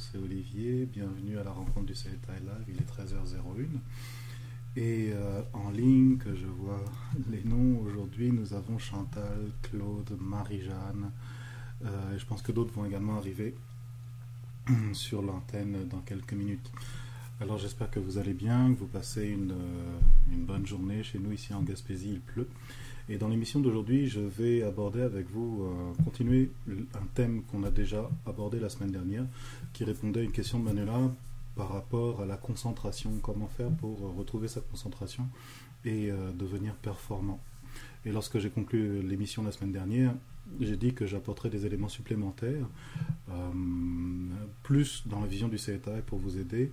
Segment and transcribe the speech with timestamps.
[0.00, 0.86] c'est Olivier.
[0.86, 2.64] Bienvenue à la rencontre du CETA Live.
[2.68, 3.66] Il est 13h01.
[4.76, 6.82] Et euh, en ligne, que je vois
[7.30, 11.10] les noms aujourd'hui, nous avons Chantal, Claude, Marie-Jeanne.
[11.84, 13.54] Euh, je pense que d'autres vont également arriver
[14.94, 16.70] sur l'antenne dans quelques minutes.
[17.40, 19.98] Alors j'espère que vous allez bien, que vous passez une, euh,
[20.32, 21.02] une bonne journée.
[21.02, 22.48] Chez nous, ici en Gaspésie, il pleut.
[23.10, 26.52] Et dans l'émission d'aujourd'hui, je vais aborder avec vous, euh, continuer
[26.94, 29.24] un thème qu'on a déjà abordé la semaine dernière,
[29.72, 31.10] qui répondait à une question de Manuela
[31.56, 35.26] par rapport à la concentration, comment faire pour euh, retrouver sa concentration
[35.84, 37.40] et euh, devenir performant.
[38.04, 40.14] Et lorsque j'ai conclu l'émission la semaine dernière,
[40.60, 42.66] j'ai dit que j'apporterais des éléments supplémentaires,
[44.62, 46.70] plus dans la vision du CETA pour vous aider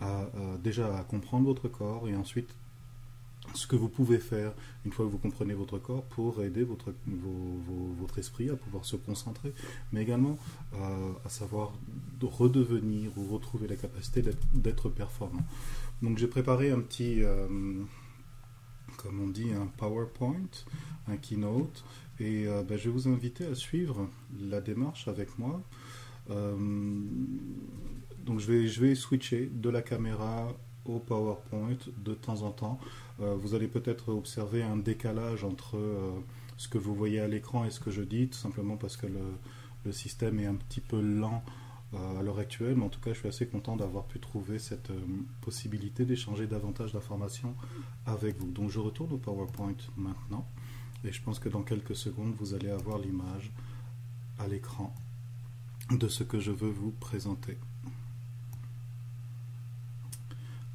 [0.00, 0.26] à,
[0.62, 2.48] déjà à comprendre votre corps et ensuite
[3.54, 4.52] ce que vous pouvez faire
[4.84, 8.96] une fois que vous comprenez votre corps pour aider votre, votre esprit à pouvoir se
[8.96, 9.52] concentrer,
[9.92, 10.38] mais également
[10.74, 11.72] euh, à savoir
[12.22, 14.22] redevenir ou retrouver la capacité
[14.54, 15.44] d'être performant.
[16.02, 17.48] Donc j'ai préparé un petit, euh,
[18.96, 20.50] comme on dit, un PowerPoint,
[21.08, 21.84] un keynote,
[22.20, 24.08] et euh, ben, je vais vous inviter à suivre
[24.40, 25.60] la démarche avec moi.
[26.28, 30.52] donc je vais, je vais switcher de la caméra
[30.84, 32.78] au PowerPoint de temps en temps.
[33.20, 36.12] Euh, vous allez peut-être observer un décalage entre euh,
[36.56, 39.06] ce que vous voyez à l'écran et ce que je dis, tout simplement parce que
[39.06, 39.20] le,
[39.90, 41.42] système est un petit peu lent
[41.94, 44.58] euh, à l'heure actuelle, mais en tout cas, je suis assez content d'avoir pu trouver
[44.58, 44.90] cette
[45.40, 47.54] possibilité d'échanger davantage d'informations
[48.04, 48.50] avec vous.
[48.50, 50.46] Donc, je retourne au PowerPoint maintenant,
[51.04, 53.50] et je pense que dans quelques secondes, vous allez avoir l'image
[54.38, 54.94] à l'écran
[55.90, 57.56] de ce que je veux vous présenter.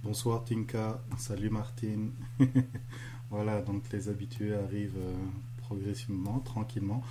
[0.04, 2.12] Bonsoir Tinka, salut Martine.
[3.30, 5.16] voilà, donc les habitués arrivent euh,
[5.60, 7.02] progressivement, tranquillement.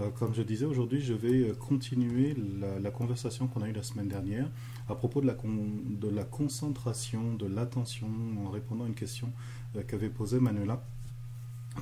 [0.00, 2.34] Euh, comme je disais, aujourd'hui, je vais euh, continuer
[2.80, 4.48] la, conversation qu'on a eue la semaine dernière
[4.88, 8.08] à propos de la, concentration, de l'attention,
[8.42, 9.30] en répondant à une question
[9.86, 10.82] qu'avait posée Manuela,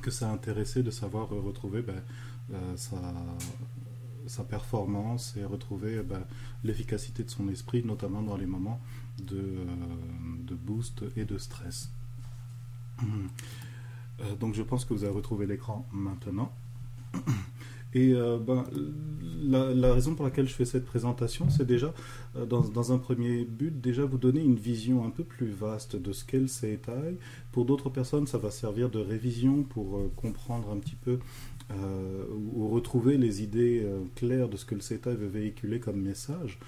[0.01, 2.03] que ça a intéressé de savoir retrouver ben,
[2.75, 2.97] sa,
[4.25, 6.25] sa performance et retrouver ben,
[6.65, 8.81] l'efficacité de son esprit, notamment dans les moments
[9.21, 9.41] de,
[10.45, 11.91] de boost et de stress.
[14.21, 16.51] Euh, donc je pense que vous avez retrouvé l'écran maintenant.
[17.93, 18.65] Et euh, ben,
[19.41, 21.93] la, raison pour laquelle je fais cette présentation, c'est déjà,
[22.35, 26.11] euh, dans, un premier but, déjà vous donner une vision un peu plus vaste de
[26.11, 27.17] ce qu'est le CETAI.
[27.51, 31.19] Pour d'autres personnes, ça va servir de révision pour comprendre un petit peu
[32.55, 33.85] ou retrouver les idées
[34.15, 36.59] claires de ce que le CETAI veut véhiculer comme message.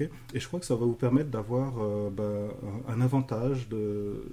[0.00, 2.48] Et je crois que ça va vous permettre d'avoir euh, bah,
[2.88, 4.24] un avantage de,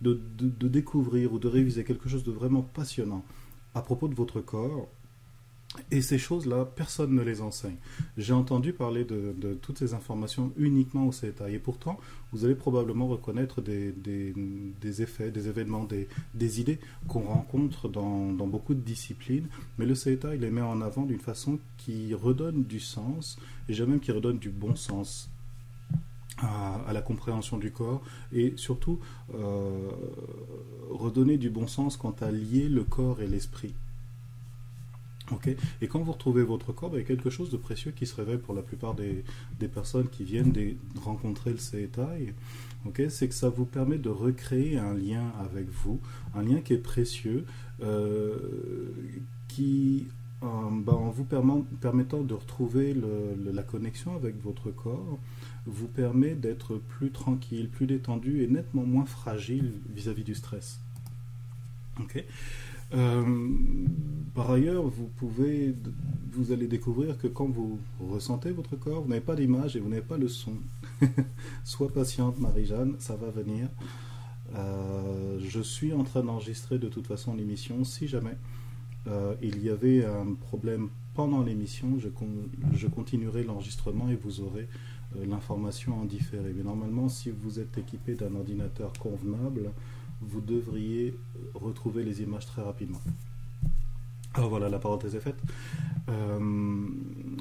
[0.00, 3.24] de, de, découvrir ou de réviser quelque chose de vraiment passionnant
[3.74, 4.88] à propos de votre corps
[5.90, 7.76] et ces choses-là, personne ne les enseigne.
[8.16, 11.50] J'ai entendu parler de, toutes ces informations uniquement au CETA.
[11.50, 11.98] Et pourtant,
[12.32, 13.92] vous allez probablement reconnaître des,
[15.02, 15.84] effets, des événements,
[16.34, 19.46] des, idées qu'on rencontre dans, beaucoup de disciplines.
[19.78, 23.72] Mais le CETA, il les met en avant d'une façon qui redonne du sens, et
[23.72, 25.30] j'ai même qui redonne du bon sens
[26.38, 28.02] à, la compréhension du corps
[28.32, 29.00] et surtout
[29.34, 29.90] euh,
[30.90, 33.74] redonner du bon sens quant à lier le corps et l'esprit.
[35.80, 38.06] Et quand vous retrouvez votre corps, ben, il y a quelque chose de précieux qui
[38.06, 39.24] se révèle pour la plupart des,
[39.72, 42.34] personnes qui viennent de rencontrer le CETAI.
[43.08, 46.00] C'est que ça vous permet de recréer un lien avec vous,
[46.34, 47.44] un lien qui est précieux,
[47.82, 48.38] euh,
[49.48, 50.06] qui,
[50.42, 52.94] euh, ben, en vous permettant de retrouver
[53.52, 55.18] la connexion avec votre corps,
[55.66, 60.80] vous permet d'être plus tranquille, plus détendu et nettement moins fragile vis-à-vis du stress.
[62.94, 63.48] Euh,
[64.34, 69.76] par ailleurs, vous allez découvrir que quand vous ressentez votre corps, vous n'avez pas d'image
[69.76, 70.54] et vous n'avez pas le son.
[71.64, 73.68] Sois patiente, Marie-Jeanne, ça va venir.
[74.54, 77.84] Euh, je suis en train d'enregistrer de toute façon l'émission.
[77.84, 78.36] Si jamais
[79.06, 82.08] euh, il y avait un problème pendant l'émission, je,
[82.74, 84.68] je, continuerai l'enregistrement et vous aurez
[85.26, 86.52] l'information en différé.
[86.54, 89.72] Mais normalement, si vous êtes équipé d'un ordinateur convenable,
[90.20, 91.16] vous devriez
[91.54, 93.00] retrouver les images très rapidement.
[94.34, 95.40] Alors voilà, la parenthèse est faite.
[96.08, 96.38] Euh,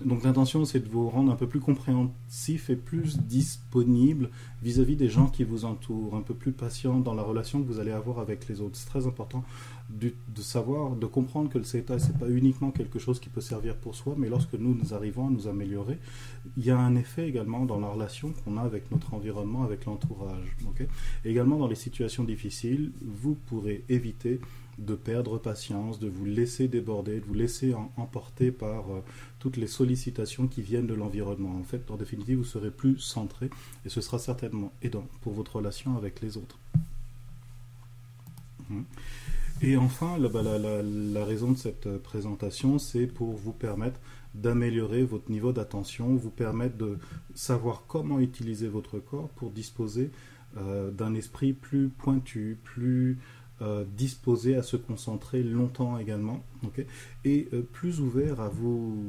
[0.05, 4.29] donc l'intention, c'est de vous rendre un peu plus compréhensif et plus disponible
[4.61, 7.79] vis-à-vis des gens qui vous entourent, un peu plus patient dans la relation que vous
[7.79, 8.75] allez avoir avec les autres.
[8.75, 9.43] C'est très important
[9.89, 10.11] de,
[10.41, 13.95] savoir, de comprendre que le CETA, c'est pas uniquement quelque chose qui peut servir pour
[13.95, 15.97] soi, mais lorsque nous, nous arrivons à nous améliorer,
[16.57, 19.85] il y a un effet également dans la relation qu'on a avec notre environnement, avec
[19.85, 20.55] l'entourage.
[21.23, 24.39] également dans les situations difficiles, vous pourrez éviter
[24.77, 29.01] de perdre patience, de vous laisser déborder, de vous laisser emporter par euh,
[29.39, 31.55] toutes les sollicitations qui viennent de l'environnement.
[31.57, 33.49] En fait, en définitive, vous serez plus centré
[33.85, 36.59] et ce sera certainement aidant pour votre relation avec les autres.
[38.69, 38.85] Hum.
[39.61, 43.99] Et enfin, bah, la, raison de cette euh, présentation, c'est pour vous permettre
[44.35, 46.99] d'améliorer votre niveau d'attention, vous permettre de
[47.33, 50.11] savoir comment utiliser votre corps pour disposer
[50.57, 53.17] euh, d'un esprit plus pointu, plus
[53.61, 56.43] euh, disposé à se concentrer longtemps également,
[57.25, 59.03] et plus ouvert à vous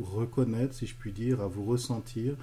[0.00, 2.36] reconnaître, si je puis dire, à vous ressentir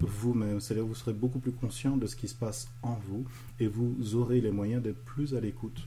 [0.00, 0.60] vous-même.
[0.60, 3.24] C'est-à-dire vous serez beaucoup plus conscient de ce qui se passe en vous
[3.58, 5.86] et vous aurez les moyens d'être plus à l'écoute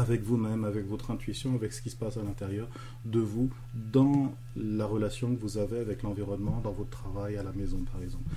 [0.00, 2.68] avec vous-même, avec votre intuition, avec ce qui se passe à l'intérieur
[3.04, 7.52] de vous, dans la relation que vous avez avec l'environnement, dans votre travail, à la
[7.52, 8.28] maison par exemple.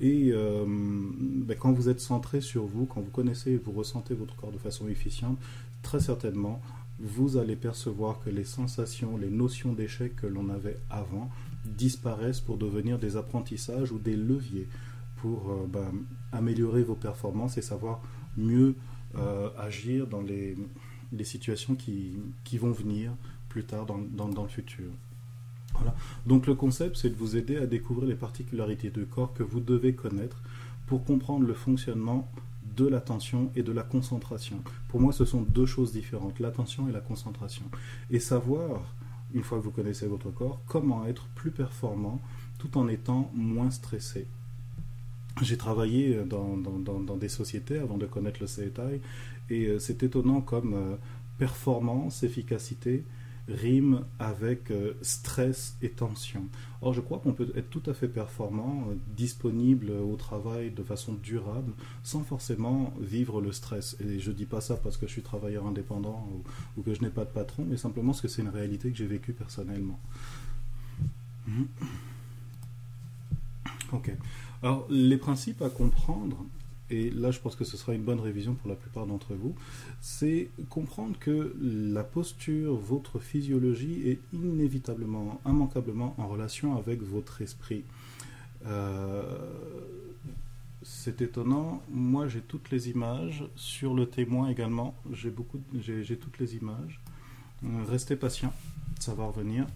[0.00, 4.14] Et euh, ben, quand vous êtes centré sur vous, quand vous connaissez et vous ressentez
[4.14, 5.38] votre corps de façon efficiente,
[5.82, 6.60] très certainement,
[6.98, 11.30] vous allez percevoir que les sensations, les notions d'échec que l'on avait avant
[11.64, 14.68] disparaissent pour devenir des apprentissages ou des leviers
[15.16, 15.92] pour euh, ben,
[16.32, 18.00] améliorer vos performances et savoir
[18.36, 18.74] mieux
[19.16, 20.56] euh, agir dans les,
[21.24, 22.18] situations qui,
[22.58, 23.12] vont venir
[23.48, 24.90] plus tard dans, le futur.
[26.26, 29.60] Donc le concept, c'est de vous aider à découvrir les particularités du corps que vous
[29.60, 30.42] devez connaître
[30.86, 32.30] pour comprendre le fonctionnement
[32.76, 34.62] de l'attention et de la concentration.
[34.88, 37.64] Pour moi, ce sont deux choses différentes, l'attention et la concentration.
[38.10, 38.94] Et savoir,
[39.34, 42.20] une fois que vous connaissez votre corps, comment être plus performant
[42.58, 44.26] tout en étant moins stressé.
[45.42, 49.00] J'ai travaillé dans, dans, dans, des sociétés avant de connaître le CETAI
[49.50, 50.96] et euh, c'est étonnant comme euh,
[51.38, 53.04] performance, efficacité
[53.48, 56.44] rime avec euh, stress et tension.
[56.82, 61.14] Or, je crois qu'on peut être tout à fait performant, disponible au travail de façon
[61.14, 61.72] durable,
[62.02, 63.96] sans forcément vivre le stress.
[64.00, 66.28] Et je ne dis pas ça parce que je suis travailleur indépendant
[66.76, 68.96] ou, que je n'ai pas de patron, mais simplement parce que c'est une réalité que
[68.96, 69.98] j'ai vécue personnellement.
[73.92, 74.10] Ok.
[74.62, 76.44] Alors, les principes à comprendre,
[76.90, 79.54] et là je pense que ce sera une bonne révision pour la plupart d'entre vous,
[80.00, 87.84] c'est comprendre que la posture, votre physiologie est inévitablement, immanquablement en relation avec votre esprit.
[88.66, 89.22] Euh,
[90.82, 95.32] c'est étonnant, moi j'ai toutes les images, sur le témoin également, j'ai
[95.74, 97.00] j'ai toutes les images.
[97.64, 98.52] Euh, restez patient,
[99.00, 99.66] ça va revenir.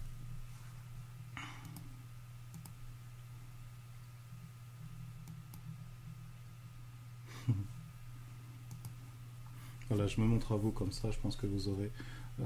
[9.91, 11.91] Voilà, je me montre à vous comme ça, je pense que vous aurez
[12.39, 12.43] euh,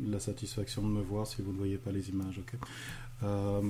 [0.00, 2.40] la satisfaction de me voir si vous ne voyez pas les images.
[3.24, 3.60] Euh,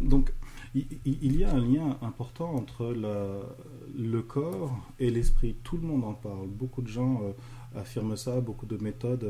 [0.00, 0.32] donc,
[0.74, 5.54] il, y a un lien important entre le corps et l'esprit.
[5.64, 6.46] Tout le monde en parle.
[6.46, 9.28] Beaucoup de gens euh, affirment ça, beaucoup de méthodes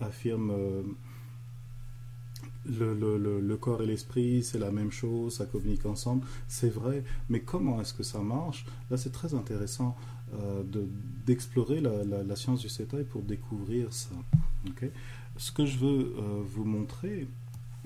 [0.00, 0.84] affirment
[2.66, 6.26] le, le, corps et l'esprit, c'est la même chose, ça communique ensemble.
[6.48, 8.66] C'est vrai, mais comment est-ce que ça marche?
[8.90, 9.96] Là, c'est très intéressant.
[10.34, 10.64] Euh,
[11.24, 14.14] d'explorer la, science du CETA pour découvrir ça.
[15.36, 17.26] ce que je veux euh, vous montrer,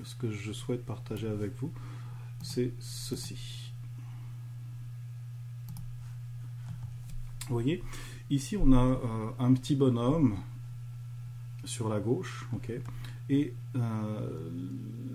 [0.03, 1.71] ce que je souhaite partager avec vous,
[2.43, 3.73] c'est ceci.
[7.47, 7.83] Vous voyez,
[8.29, 10.35] ici on a euh, un petit bonhomme
[11.63, 12.71] sur la gauche, ok,
[13.29, 13.53] et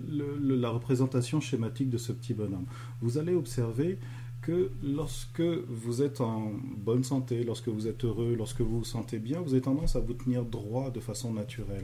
[0.09, 2.65] la représentation schématique de ce petit bonhomme.
[3.01, 3.99] Vous allez observer
[4.47, 9.19] que lorsque vous êtes en bonne santé, lorsque vous êtes heureux, lorsque vous vous sentez
[9.19, 11.83] bien, vous avez tendance à vous tenir droit de façon naturelle.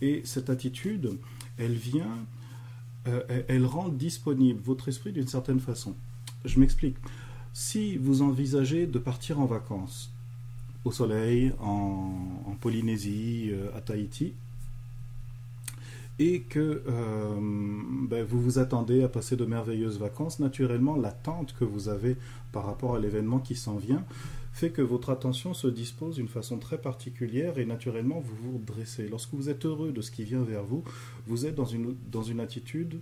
[0.00, 1.18] Et cette attitude,
[1.58, 2.24] elle vient,
[3.08, 5.96] euh, elle rend disponible votre esprit d'une certaine façon.
[6.44, 6.94] Je m'explique.
[7.52, 10.12] Si vous envisagez de partir en vacances,
[10.84, 12.14] au soleil, en,
[12.60, 14.34] Polynésie, euh, à Tahiti,
[16.18, 17.38] et que euh,
[18.08, 22.16] ben, vous vous attendez à passer de merveilleuses vacances, naturellement, l'attente que vous avez
[22.52, 24.04] par rapport à l'événement qui s'en vient
[24.52, 29.08] fait que votre attention se dispose d'une façon très particulière et naturellement vous vous dressez.
[29.08, 30.82] Lorsque vous êtes heureux de ce qui vient vers vous,
[31.26, 32.98] vous êtes dans une, dans une attitude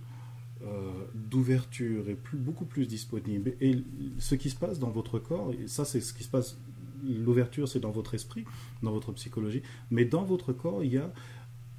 [0.63, 3.53] euh, d'ouverture et plus, beaucoup plus disponible.
[3.59, 3.83] Et
[4.19, 6.57] ce qui se passe dans votre corps, ça c'est ce qui se passe,
[7.03, 8.45] l'ouverture c'est dans votre esprit,
[8.83, 11.11] dans votre psychologie, mais dans votre corps il y a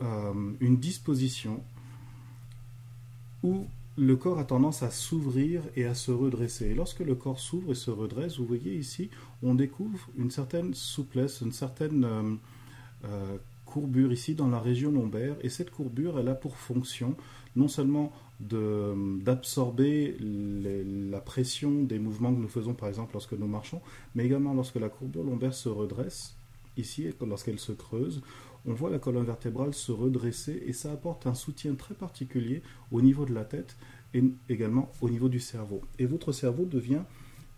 [0.01, 1.63] euh, une disposition
[3.43, 6.67] où le corps a tendance à s'ouvrir et à se redresser.
[6.67, 9.11] Et lorsque le corps s'ouvre et se redresse, vous voyez ici,
[9.43, 12.35] on découvre une certaine souplesse, une certaine euh,
[13.05, 13.37] euh,
[13.67, 15.35] courbure ici dans la région lombaire.
[15.43, 17.17] Et cette courbure, elle a pour fonction
[17.57, 23.81] non seulement d'absorber la pression des mouvements que nous faisons, par exemple, lorsque nous marchons,
[24.15, 26.37] mais également lorsque la courbure lombaire se redresse,
[26.77, 28.23] ici, lorsqu'elle se creuse,
[28.69, 33.01] on voit la colonne vertébrale se redresser et ça apporte un soutien très particulier au
[33.01, 33.77] niveau de la tête
[34.13, 35.81] et également au niveau du cerveau.
[35.99, 37.03] Et votre cerveau devient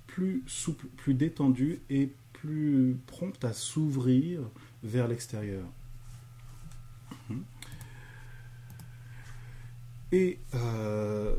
[0.06, 4.40] plus souple, plus détendu et plus prompt à s'ouvrir
[4.84, 5.64] vers l'extérieur.
[7.28, 7.42] Mhm.
[10.12, 11.34] Et euh,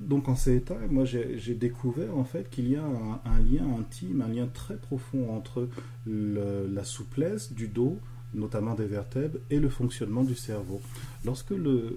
[0.00, 4.20] donc en ces états, moi j'ai découvert en fait qu'il y a un, lien intime,
[4.22, 5.68] un lien très profond entre
[6.06, 7.98] la souplesse du dos,
[8.34, 10.80] notamment des vertèbres, et le fonctionnement du cerveau.
[11.24, 11.96] Lorsque vous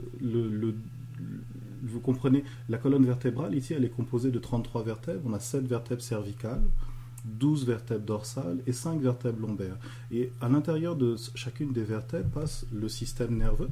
[2.01, 5.21] comprenez, la colonne vertébrale, ici, elle est composée de 33 vertèbres.
[5.25, 6.63] On a 7 vertèbres cervicales,
[7.25, 9.77] 12 vertèbres dorsales et 5 vertèbres lombaires.
[10.11, 13.69] Et à l'intérieur de chacune des vertèbres passe le système nerveux.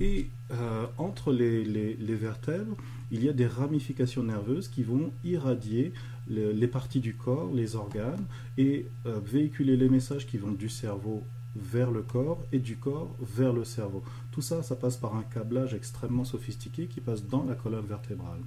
[0.00, 2.76] Et euh, entre les, vertèbres,
[3.10, 5.92] il y a des ramifications nerveuses qui vont irradier
[6.28, 8.24] les parties du corps, les organes,
[8.56, 11.22] et euh, véhiculer les messages qui vont du cerveau
[11.56, 14.02] vers le corps et du corps vers le cerveau.
[14.30, 18.40] Tout ça, ça passe par un câblage extrêmement sophistiqué qui passe dans la colonne vertébrale.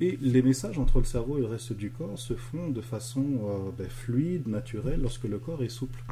[0.00, 3.24] Et les messages entre le cerveau et le reste du corps se font de façon
[3.44, 6.02] euh, ben, fluide, naturelle, lorsque le corps est souple.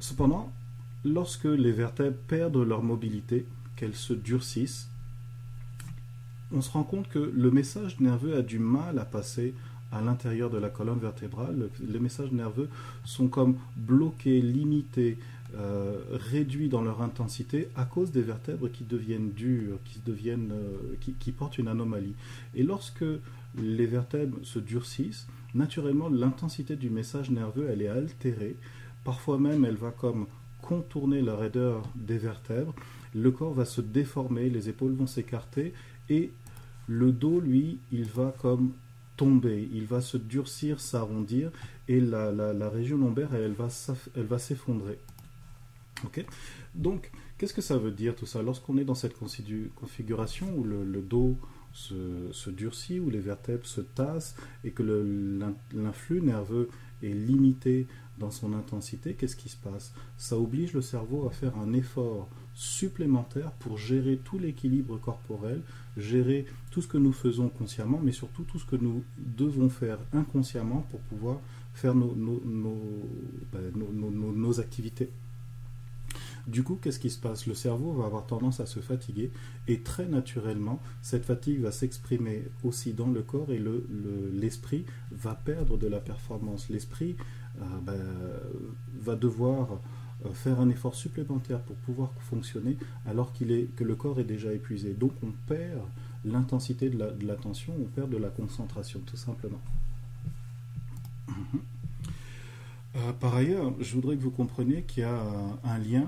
[0.00, 0.52] Cependant,
[1.04, 4.88] lorsque les vertèbres perdent leur mobilité, qu'elles se durcissent,
[6.52, 9.54] on se rend compte que le message nerveux a du mal à passer
[9.90, 11.68] à l'intérieur de la colonne vertébrale.
[11.86, 12.68] Les messages nerveux
[13.04, 15.18] sont comme bloqués, limités,
[15.54, 20.96] euh, réduits dans leur intensité à cause des vertèbres qui deviennent dures, qui, deviennent, euh,
[21.18, 22.14] qui, portent une anomalie.
[22.54, 23.04] Et lorsque
[23.58, 28.56] les vertèbres se durcissent, naturellement l'intensité du message nerveux elle est altérée.
[29.04, 30.26] Parfois même elle va comme
[30.62, 32.74] contourner la raideur des vertèbres.
[33.14, 35.74] Le corps va se déformer, les épaules vont s'écarter
[36.08, 36.30] et
[36.88, 38.72] le dos, lui, il va comme
[39.16, 41.50] tomber, il va se durcir, s'arrondir,
[41.88, 43.54] et la, la, région lombaire, elle,
[44.16, 44.98] elle va s'effondrer.
[46.74, 48.42] Donc, qu'est-ce que ça veut dire tout ça?
[48.42, 51.36] Lorsqu'on est dans cette configuration où le, dos
[51.72, 54.82] se, se, durcit, où les vertèbres se tassent, et que
[55.72, 56.68] l'influx nerveux
[57.02, 57.86] est limité
[58.22, 59.92] dans son intensité, qu'est-ce qui se passe?
[60.16, 65.60] Ça oblige le cerveau à faire un effort supplémentaire pour gérer tout l'équilibre corporel,
[65.96, 69.98] gérer tout ce que nous faisons consciemment, mais surtout tout ce que nous devons faire
[70.12, 71.40] inconsciemment pour pouvoir
[71.74, 72.14] faire nos,
[73.52, 75.10] ben, activités.
[76.46, 77.46] Du coup, qu'est-ce qui se passe?
[77.46, 79.30] Le cerveau va avoir tendance à se fatiguer
[79.68, 83.62] et très naturellement, cette fatigue va s'exprimer aussi dans le corps et
[84.32, 86.68] l'esprit le, va perdre de la performance.
[86.68, 87.16] L'esprit
[87.60, 88.00] euh, ben,
[89.00, 89.80] va devoir
[90.24, 94.24] euh, faire un effort supplémentaire pour pouvoir fonctionner alors qu'il est, que le corps est
[94.24, 94.94] déjà épuisé.
[94.94, 95.80] Donc on perd
[96.24, 99.60] l'intensité de l'attention, on perd de la concentration tout simplement.
[102.94, 105.22] Euh, par ailleurs, je voudrais que vous compreniez qu'il y a
[105.64, 106.06] un lien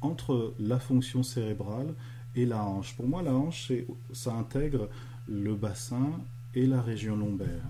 [0.00, 1.94] entre la fonction cérébrale
[2.34, 2.96] et la hanche.
[2.96, 3.72] Pour moi, la hanche,
[4.12, 4.88] ça intègre
[5.28, 6.20] le bassin
[6.54, 7.64] et la région lombaire.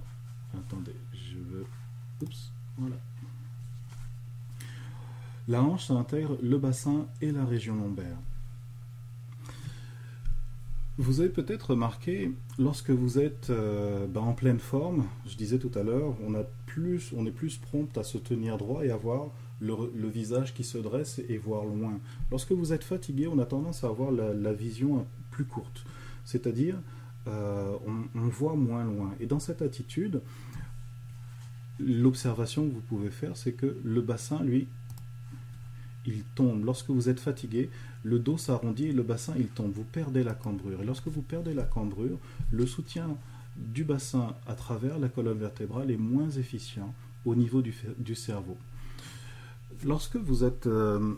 [0.54, 1.66] Attendez, je veux...
[2.22, 2.52] Oups,
[5.48, 8.18] La hanche, ça intègre le bassin et la région lombaire.
[10.98, 15.70] Vous avez peut-être remarqué, lorsque vous êtes euh, ben, en pleine forme, je disais tout
[15.74, 19.30] à l'heure, on est plus prompt à se tenir droit et avoir
[19.60, 21.98] le, visage qui se dresse et voir loin.
[22.30, 25.84] Lorsque vous êtes fatigué, on a tendance à avoir la, vision plus courte,
[26.24, 26.80] c'est-à-dire
[27.26, 27.76] euh,
[28.14, 29.14] on, voit moins loin.
[29.20, 30.22] Et dans cette attitude,
[31.78, 34.66] l'observation que vous pouvez faire, c'est que le bassin, lui,
[36.06, 36.64] il tombe.
[36.64, 37.70] Lorsque vous êtes fatigué,
[38.02, 39.72] le dos s'arrondit et le bassin, il tombe.
[39.72, 40.82] Vous perdez la cambrure.
[40.82, 42.18] Et lorsque vous perdez la cambrure,
[42.50, 43.16] le soutien
[43.56, 48.56] du bassin à travers la colonne vertébrale est moins efficient au niveau du, cerveau.
[49.84, 51.14] Lorsque vous êtes euh,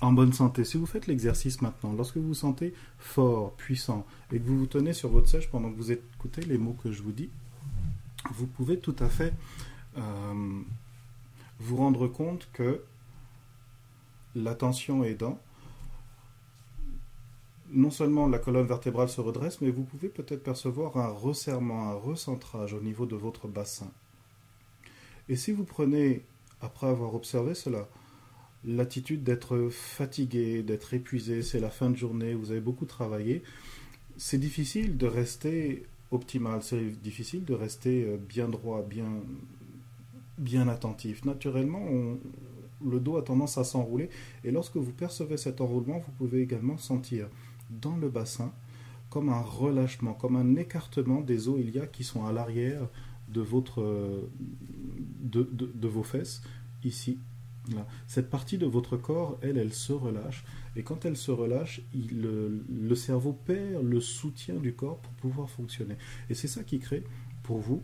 [0.00, 4.38] en bonne santé, si vous faites l'exercice maintenant, lorsque vous vous sentez fort, puissant, et
[4.38, 7.02] que vous vous tenez sur votre sèche pendant que vous écoutez les mots que je
[7.02, 7.30] vous dis,
[8.34, 9.32] vous pouvez tout à fait
[9.98, 10.62] euh,
[11.58, 12.82] vous rendre compte que
[14.34, 15.38] l'attention aidant,
[17.70, 21.94] non seulement la colonne vertébrale se redresse, mais vous pouvez peut-être percevoir un resserrement, un
[21.94, 23.90] recentrage au niveau de votre bassin.
[25.28, 26.22] Et si vous prenez,
[26.60, 27.88] après avoir observé cela,
[28.64, 33.42] l'attitude d'être fatigué, d'être épuisé, c'est la fin de journée, vous avez beaucoup travaillé,
[34.16, 39.08] c'est difficile de rester optimal, c'est difficile de rester euh, bien droit, bien,
[40.38, 41.24] bien attentif.
[41.24, 41.84] Naturellement,
[42.84, 44.10] le dos a tendance à s'enrouler.
[44.44, 47.28] Et lorsque vous percevez cet enroulement, vous pouvez également sentir
[47.70, 48.52] dans le bassin
[49.10, 52.88] comme un relâchement, comme un écartement des os iliaques qui sont à l'arrière
[53.28, 53.82] de, votre,
[55.22, 56.42] de, vos fesses,
[56.82, 57.18] ici.
[58.06, 60.44] Cette partie de votre corps, elle, elle se relâche.
[60.76, 65.96] Et quand elle se relâche, le, cerveau perd le soutien du corps pour pouvoir fonctionner.
[66.30, 67.04] Et c'est ça qui crée,
[67.42, 67.82] pour vous,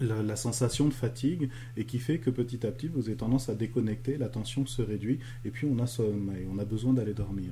[0.00, 3.54] la, sensation de fatigue et qui fait que petit à petit, vous avez tendance à
[3.54, 7.50] déconnecter, la tension se réduit et puis on a sommeil, on a besoin d'aller dormir.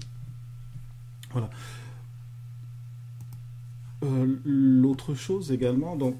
[1.32, 1.50] Voilà.
[4.02, 6.16] Euh, l'autre chose également, donc,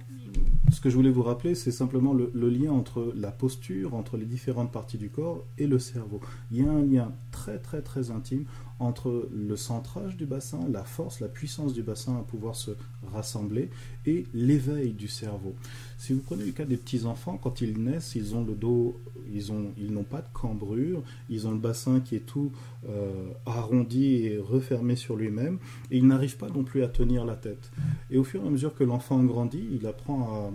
[0.73, 4.25] ce que je voulais vous rappeler, c'est simplement le, lien entre la posture, entre les
[4.25, 6.21] différentes parties du corps et le cerveau.
[6.51, 8.47] Il y a un lien très très très intime
[8.79, 12.73] entre le centrage du bassin, la force, la puissance du bassin à pouvoir se
[13.13, 13.71] rassembler
[14.07, 15.55] et l'éveil du cerveau.
[15.97, 19.01] Si vous prenez le cas des petits enfants, quand ils naissent, ils ont le dos,
[19.33, 22.53] ils ont, ils n'ont pas de cambrure, ils ont le bassin qui est tout
[22.89, 25.59] euh, arrondi et refermé sur lui-même,
[25.91, 27.71] et ils n'arrivent pas non plus à tenir la tête.
[28.11, 30.51] Et au fur et à mesure que l'enfant grandit, il apprend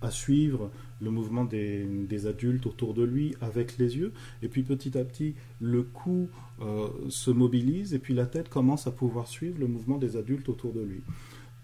[0.00, 4.12] à, à suivre le mouvement des, adultes autour de lui avec les yeux,
[4.42, 6.28] et puis petit à petit, le cou
[6.62, 10.48] euh, se mobilise, et puis la tête commence à pouvoir suivre le mouvement des adultes
[10.48, 11.02] autour de lui.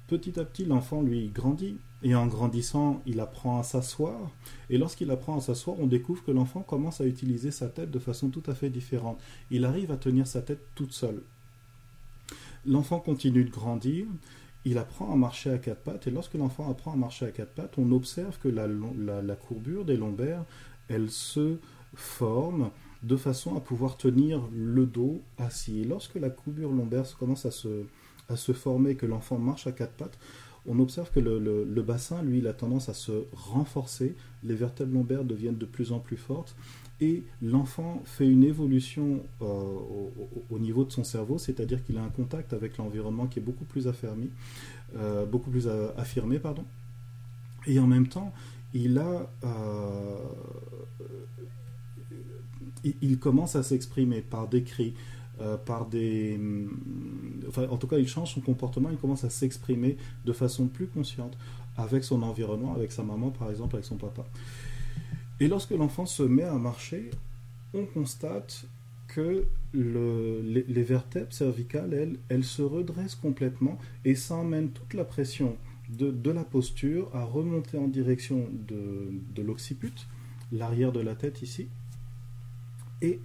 [0.08, 4.30] Petit à petit, l'enfant, lui, grandit, et en grandissant, il apprend à s'asseoir,
[4.68, 7.98] et lorsqu'il apprend à s'asseoir, on découvre que l'enfant commence à utiliser sa tête de
[7.98, 9.18] façon tout à fait différente.
[9.50, 11.22] Il arrive à tenir sa tête toute seule.
[12.66, 14.06] L'enfant continue de grandir,
[14.64, 17.54] il apprend à marcher à quatre pattes, et lorsque l'enfant apprend à marcher à quatre
[17.54, 20.44] pattes, on observe que la, la, courbure des lombaires,
[20.88, 21.56] elle se
[21.94, 22.70] forme
[23.02, 25.84] de façon à pouvoir tenir le dos assis.
[25.84, 27.84] Lorsque la courbure lombaire commence à se,
[28.28, 30.18] à se former, que l'enfant marche à quatre pattes,
[30.66, 35.24] on observe que le, bassin, lui, il a tendance à se renforcer, les vertèbres lombaires
[35.24, 36.54] deviennent de plus en plus fortes,
[37.00, 39.44] et l'enfant fait une évolution euh,
[40.50, 43.64] au, niveau de son cerveau, c'est-à-dire qu'il a un contact avec l'environnement qui est beaucoup
[43.64, 44.30] plus affermi,
[44.96, 45.66] euh, beaucoup plus
[45.96, 46.64] affirmé, pardon.
[47.66, 48.32] Et en même temps,
[48.72, 50.16] il a, euh,
[52.84, 54.94] il, commence à s'exprimer par des cris,
[55.64, 56.38] par des,
[57.48, 60.86] enfin, en tout cas, il change son comportement, il commence à s'exprimer de façon plus
[60.86, 61.36] consciente
[61.76, 64.24] avec son environnement, avec sa maman, par exemple, avec son papa.
[65.40, 67.10] Et lorsque l'enfant se met à marcher,
[67.74, 68.66] on constate
[69.08, 75.56] que les, vertèbres cervicales, elles, elles se redressent complètement et ça emmène toute la pression
[75.88, 79.92] de, la posture à remonter en direction de, l'occiput,
[80.50, 81.68] l'arrière de la tête ici.
[83.02, 83.20] Et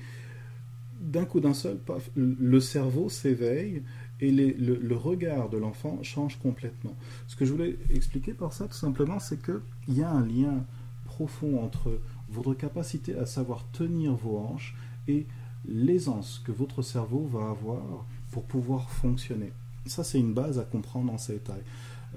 [0.99, 1.79] d'un coup d'un seul,
[2.15, 3.83] le cerveau s'éveille
[4.19, 6.95] et le, regard de l'enfant change complètement.
[7.27, 10.65] Ce que je voulais expliquer par ça, tout simplement, c'est qu'il y a un lien
[11.05, 14.75] profond entre votre capacité à savoir tenir vos hanches
[15.07, 15.25] et
[15.67, 19.53] l'aisance que votre cerveau va avoir pour pouvoir fonctionner.
[19.85, 21.63] Ça, c'est une base à comprendre en ces détails.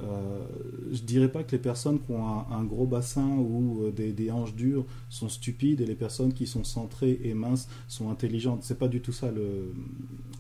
[0.03, 0.45] Euh,
[0.93, 4.55] je dirais pas que les personnes qui ont un, gros bassin ou euh, des, hanches
[4.55, 8.63] dures sont stupides et les personnes qui sont centrées et minces sont intelligentes.
[8.63, 9.73] C'est pas du tout ça le,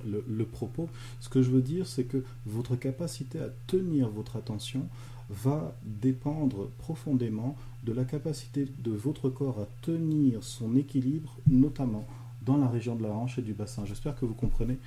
[0.07, 0.89] le propos.
[1.21, 4.87] Ce que je veux dire, c'est que votre capacité à tenir votre attention
[5.29, 12.07] va dépendre profondément de la capacité de votre corps à tenir son équilibre, notamment
[12.45, 13.85] dans la région de la hanche et du bassin.
[13.85, 14.79] J'espère que vous comprenez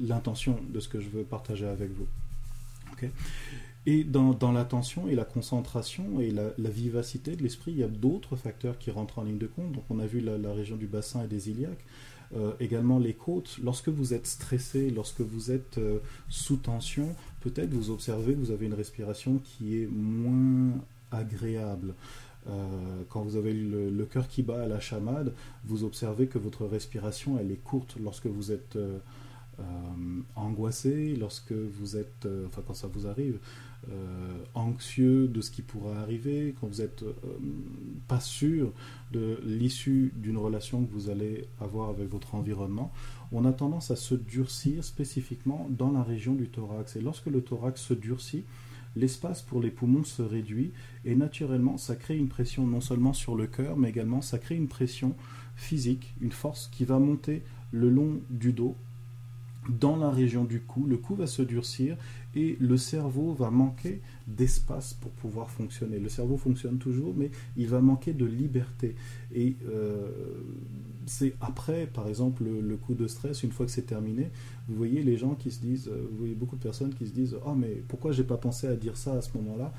[0.00, 2.06] l'intention de ce que je veux partager avec vous.
[3.86, 8.36] Et dans, l'attention et la concentration et la, vivacité de l'esprit, il y a d'autres
[8.36, 9.72] facteurs qui rentrent en ligne de compte.
[9.72, 11.84] Donc on a vu la, région du bassin et des iliaques.
[12.36, 13.58] Euh, également les côtes.
[13.60, 18.52] Lorsque vous êtes stressé, lorsque vous êtes euh, sous tension, peut-être vous observez que vous
[18.52, 20.78] avez une respiration qui est moins
[21.10, 21.94] agréable.
[22.48, 25.34] Euh, quand vous avez le, cœur qui bat à la chamade,
[25.64, 28.78] vous observez que votre respiration elle est courte lorsque vous êtes
[30.36, 33.38] angoissé, lorsque vous êtes, enfin quand ça vous arrive,
[33.88, 37.14] euh, anxieux de ce qui pourra arriver, quand vous n'êtes euh,
[38.08, 38.72] pas sûr
[39.10, 42.92] de l'issue d'une relation que vous allez avoir avec votre environnement,
[43.32, 46.96] on a tendance à se durcir spécifiquement dans la région du thorax.
[46.96, 48.44] Et lorsque le thorax se durcit,
[48.96, 50.72] l'espace pour les poumons se réduit
[51.06, 54.56] et naturellement ça crée une pression non seulement sur le cœur mais également ça crée
[54.56, 55.14] une pression
[55.54, 58.76] physique, une force qui va monter le long du dos
[59.68, 61.96] dans la région du cou, le cou va se durcir
[62.34, 65.98] et le cerveau va manquer d'espace pour pouvoir fonctionner.
[65.98, 68.94] Le cerveau fonctionne toujours, mais il va manquer de liberté.
[69.34, 70.08] Et euh,
[71.06, 74.30] c'est après, par exemple, le, coup de stress, une fois que c'est terminé,
[74.68, 77.12] vous voyez les gens qui se disent, euh, vous voyez beaucoup de personnes qui se
[77.12, 79.72] disent, oh mais pourquoi j'ai pas pensé à dire ça à ce moment-là?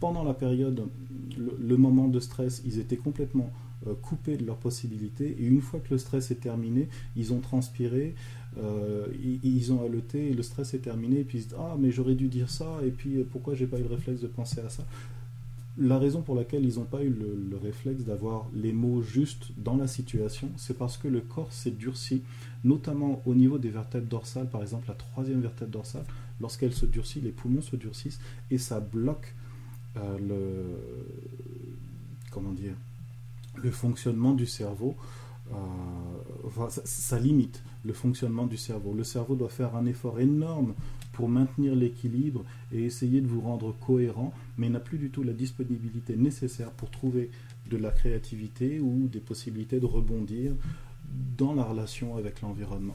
[0.00, 0.88] Pendant la période,
[1.36, 3.50] le, moment de stress, ils étaient complètement
[3.88, 5.36] euh, coupés de leurs possibilités.
[5.40, 8.14] Et une fois que le stress est terminé, ils ont transpiré,
[8.58, 11.90] euh, ils, ont haleté, le stress est terminé, et puis ils se disent Ah, mais
[11.90, 14.68] j'aurais dû dire ça, et puis pourquoi j'ai pas eu le réflexe de penser à
[14.68, 14.84] ça?
[15.80, 19.76] La raison pour laquelle ils n'ont pas eu le, réflexe d'avoir les mots justes dans
[19.76, 22.22] la situation, c'est parce que le corps s'est durci,
[22.64, 26.04] notamment au niveau des vertèbres dorsales, par exemple la troisième vertèbre dorsale,
[26.40, 29.34] lorsqu'elle se durcit, les poumons se durcissent, et ça bloque
[29.96, 30.36] euh, le.
[32.30, 32.74] Comment dire
[33.62, 34.96] le fonctionnement du cerveau
[35.52, 38.94] euh, ça, limite le fonctionnement du cerveau.
[38.94, 40.74] Le cerveau doit faire un effort énorme
[41.12, 45.32] pour maintenir l'équilibre et essayer de vous rendre cohérent, mais n'a plus du tout la
[45.32, 47.30] disponibilité nécessaire pour trouver
[47.70, 50.54] de la créativité ou des possibilités de rebondir
[51.36, 52.94] dans la relation avec l'environnement.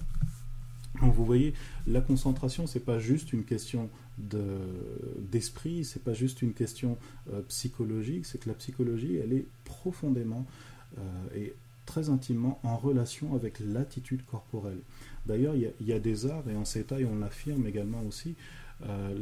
[1.02, 1.54] Donc vous voyez,
[1.88, 6.98] la concentration, c'est pas juste une question d'esprit, c'est pas juste une question
[7.32, 10.46] euh, psychologique, c'est que la psychologie, elle est profondément
[11.00, 11.02] euh,
[11.36, 11.54] et
[11.86, 14.80] très intimement en relation avec l'attitude corporelle.
[15.26, 18.36] D'ailleurs, il y, a des arts, et en ces tailles, on l'affirme également aussi,
[18.86, 19.16] euh,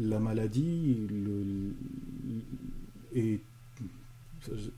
[0.00, 0.96] la maladie
[3.14, 3.40] et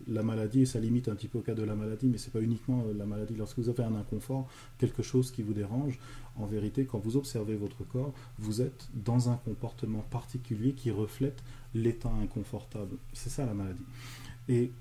[0.08, 2.26] la maladie, et ça limite un petit peu au cas de la maladie, mais ce
[2.26, 3.34] n'est pas uniquement la maladie.
[3.36, 5.98] Lorsque vous avez un inconfort, quelque chose qui vous dérange,
[6.36, 11.42] en vérité, quand vous observez votre corps, vous êtes dans un comportement particulier qui reflète
[11.74, 12.96] l'état inconfortable.
[13.12, 13.84] C'est ça la maladie.
[14.48, 14.72] Et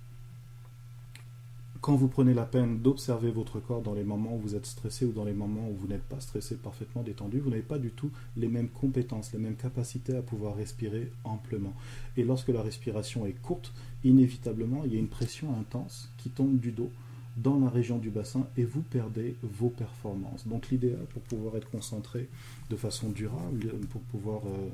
[1.82, 5.04] quand vous prenez la peine d'observer votre corps dans les moments où vous êtes stressé
[5.04, 7.90] ou dans les moments où vous n'êtes pas stressé, parfaitement détendu, vous n'avez pas du
[7.90, 11.74] tout les mêmes compétences, les mêmes capacités à pouvoir respirer amplement.
[12.18, 16.60] Et lorsque la respiration est courte, inévitablement, il y a une pression intense qui tombe
[16.60, 16.92] du dos
[17.38, 20.48] dans la région du bassin et vous perdez vos performances.
[20.48, 22.30] Donc l'idéal pour pouvoir être concentré
[22.70, 24.70] de façon durable, pour pouvoir euh,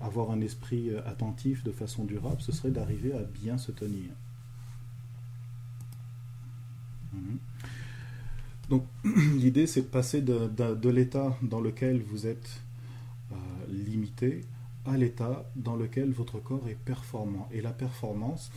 [0.00, 4.10] avoir un esprit euh, attentif de façon durable, ce serait d'arriver à bien se tenir.
[7.14, 7.38] Mhm.
[8.70, 8.86] Donc
[9.36, 12.60] l'idée c'est de passer de, l'état dans lequel vous êtes
[13.32, 13.36] euh,
[13.68, 14.44] limité
[14.86, 17.48] à l'état dans lequel votre corps est performant.
[17.52, 18.50] Et la performance,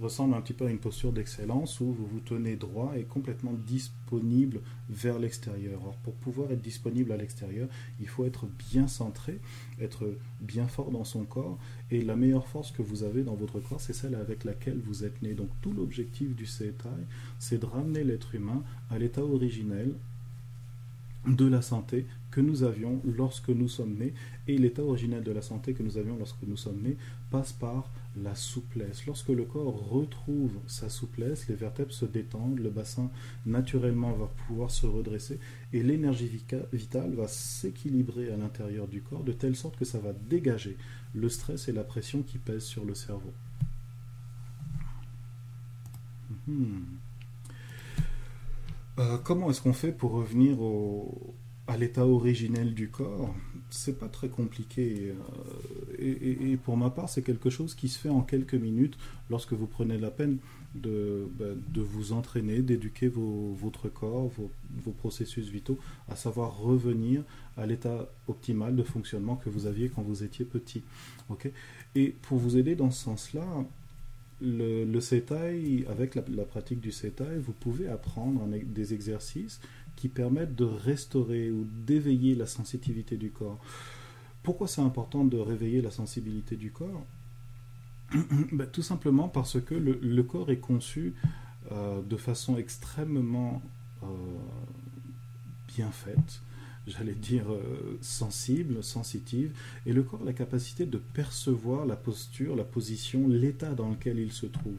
[0.00, 3.52] ressemble un petit peu à une posture d'excellence où vous vous tenez droit et complètement
[3.66, 5.80] disponible vers l'extérieur.
[5.82, 7.68] Alors pour pouvoir être disponible à l'extérieur,
[8.00, 9.40] il faut être bien centré,
[9.80, 10.08] être
[10.40, 11.58] bien fort dans son corps
[11.90, 15.04] et la meilleure force que vous avez dans votre corps, c'est celle avec laquelle vous
[15.04, 15.34] êtes né.
[15.34, 16.90] Donc tout l'objectif du CETAI,
[17.38, 19.94] c'est de ramener l'être humain à l'état originel
[21.26, 24.14] de la santé que nous avions lorsque nous sommes nés.
[24.46, 26.96] Et l'état originel de la santé que nous avions lorsque nous sommes nés
[27.30, 29.06] passe par la souplesse.
[29.06, 33.10] Lorsque le corps retrouve sa souplesse, les vertèbres se détendent, le bassin
[33.44, 35.38] naturellement va pouvoir se redresser
[35.72, 36.30] et l'énergie
[36.72, 40.76] vitale va s'équilibrer à l'intérieur du corps de telle sorte que ça va dégager
[41.14, 43.32] le stress et la pression qui pèsent sur le cerveau.
[46.46, 46.84] Hmm.
[48.98, 50.56] Euh, comment est-ce qu'on fait pour revenir
[51.66, 53.34] à l'état originel du corps,
[53.70, 55.12] c'est pas très compliqué.
[56.00, 56.14] Euh,
[56.52, 58.96] et, pour ma part, c'est quelque chose qui se fait en quelques minutes
[59.30, 60.38] lorsque vous prenez la peine
[60.74, 64.30] de, de vous entraîner, d'éduquer votre corps,
[64.84, 65.78] vos, processus vitaux,
[66.08, 67.22] à savoir revenir
[67.56, 70.82] à l'état optimal de fonctionnement que vous aviez quand vous étiez petit.
[71.94, 73.44] et pour vous aider dans ce sens-là,
[74.40, 79.60] le, le avec la, pratique du CETAI, vous pouvez apprendre des exercices
[79.96, 83.58] qui permettent de restaurer ou d'éveiller la sensitivité du corps.
[84.42, 87.04] Pourquoi c'est important de réveiller la sensibilité du corps
[88.52, 91.14] ben, Tout simplement parce que le, corps est conçu
[91.72, 93.62] euh, de façon extrêmement
[94.02, 94.06] euh,
[95.66, 96.42] bien faite,
[96.86, 99.52] j'allais dire euh, sensible, sensitive,
[99.86, 104.18] et le corps a la capacité de percevoir la posture, la position, l'état dans lequel
[104.18, 104.78] il se trouve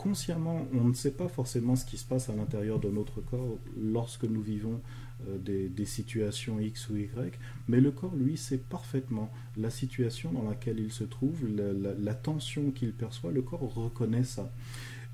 [0.00, 3.58] consciemment, on ne sait pas forcément ce qui se passe à l'intérieur de notre corps
[3.78, 4.80] lorsque nous vivons
[5.28, 10.48] euh, des, situations X ou Y, mais le corps, lui, sait parfaitement la situation dans
[10.48, 14.50] laquelle il se trouve, la, tension qu'il perçoit, le corps reconnaît ça.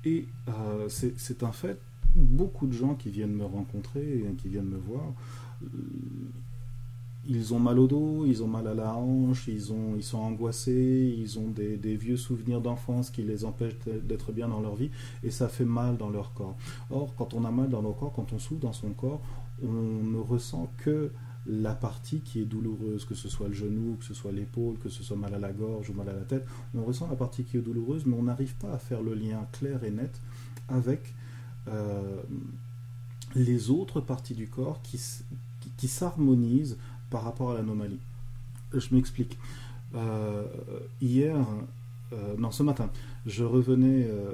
[0.05, 1.81] Et euh, c'est un fait,
[2.15, 5.13] beaucoup de gens qui viennent me rencontrer, qui viennent me voir,
[7.29, 10.19] ils ont mal au dos, ils ont mal à la hanche, ils, ont, ils sont
[10.19, 14.89] angoissés, ils ont des, vieux souvenirs d'enfance qui les empêchent d'être bien dans leur vie
[15.23, 16.55] et ça fait mal dans leur corps.
[16.89, 19.21] Or, quand on a mal dans notre corps, quand on souffre dans son corps,
[19.61, 21.11] on ne ressent que
[21.45, 24.89] la partie qui est douloureuse, que ce soit le genou, que ce soit l'épaule, que
[24.89, 27.43] ce soit mal à la gorge ou mal à la tête, on ressent la partie
[27.43, 30.21] qui est douloureuse, mais on n'arrive pas à faire le lien clair et net
[30.69, 31.13] avec
[31.67, 32.21] euh,
[33.35, 34.99] les autres parties du corps qui,
[35.77, 36.77] qui s'harmonisent
[37.09, 37.99] par rapport à l'anomalie.
[38.73, 39.37] Je m'explique.
[39.95, 40.45] Euh,
[41.01, 41.37] hier,
[42.13, 42.89] euh, non, ce matin,
[43.25, 44.33] je revenais euh,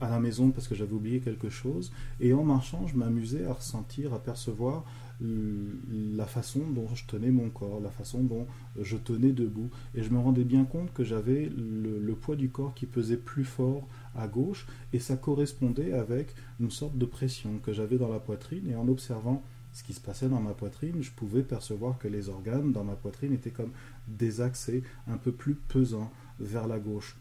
[0.00, 3.54] à la maison parce que j'avais oublié quelque chose, et en marchant, je m'amusais à
[3.54, 4.84] ressentir, à percevoir
[5.18, 8.46] la façon dont je tenais mon corps, la façon dont
[8.78, 9.70] je tenais debout.
[9.94, 13.44] Et je me rendais bien compte que j'avais le, poids du corps qui pesait plus
[13.44, 18.18] fort à gauche, et ça correspondait avec une sorte de pression que j'avais dans la
[18.18, 18.68] poitrine.
[18.68, 19.42] Et en observant
[19.76, 22.94] ce qui se passait dans ma poitrine, je pouvais percevoir que les organes dans ma
[22.94, 23.72] poitrine étaient comme
[24.08, 26.10] désaxés, un peu plus pesants
[26.40, 27.14] vers la gauche.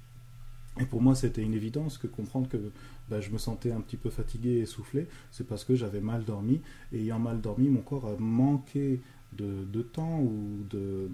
[0.79, 2.55] Et pour moi, c'était une évidence que comprendre que
[3.09, 6.23] ben, je me sentais un petit peu fatigué et essoufflé, c'est parce que j'avais mal
[6.23, 6.61] dormi.
[6.93, 9.01] Et ayant mal dormi, mon corps a manqué
[9.33, 11.09] de, temps ou de,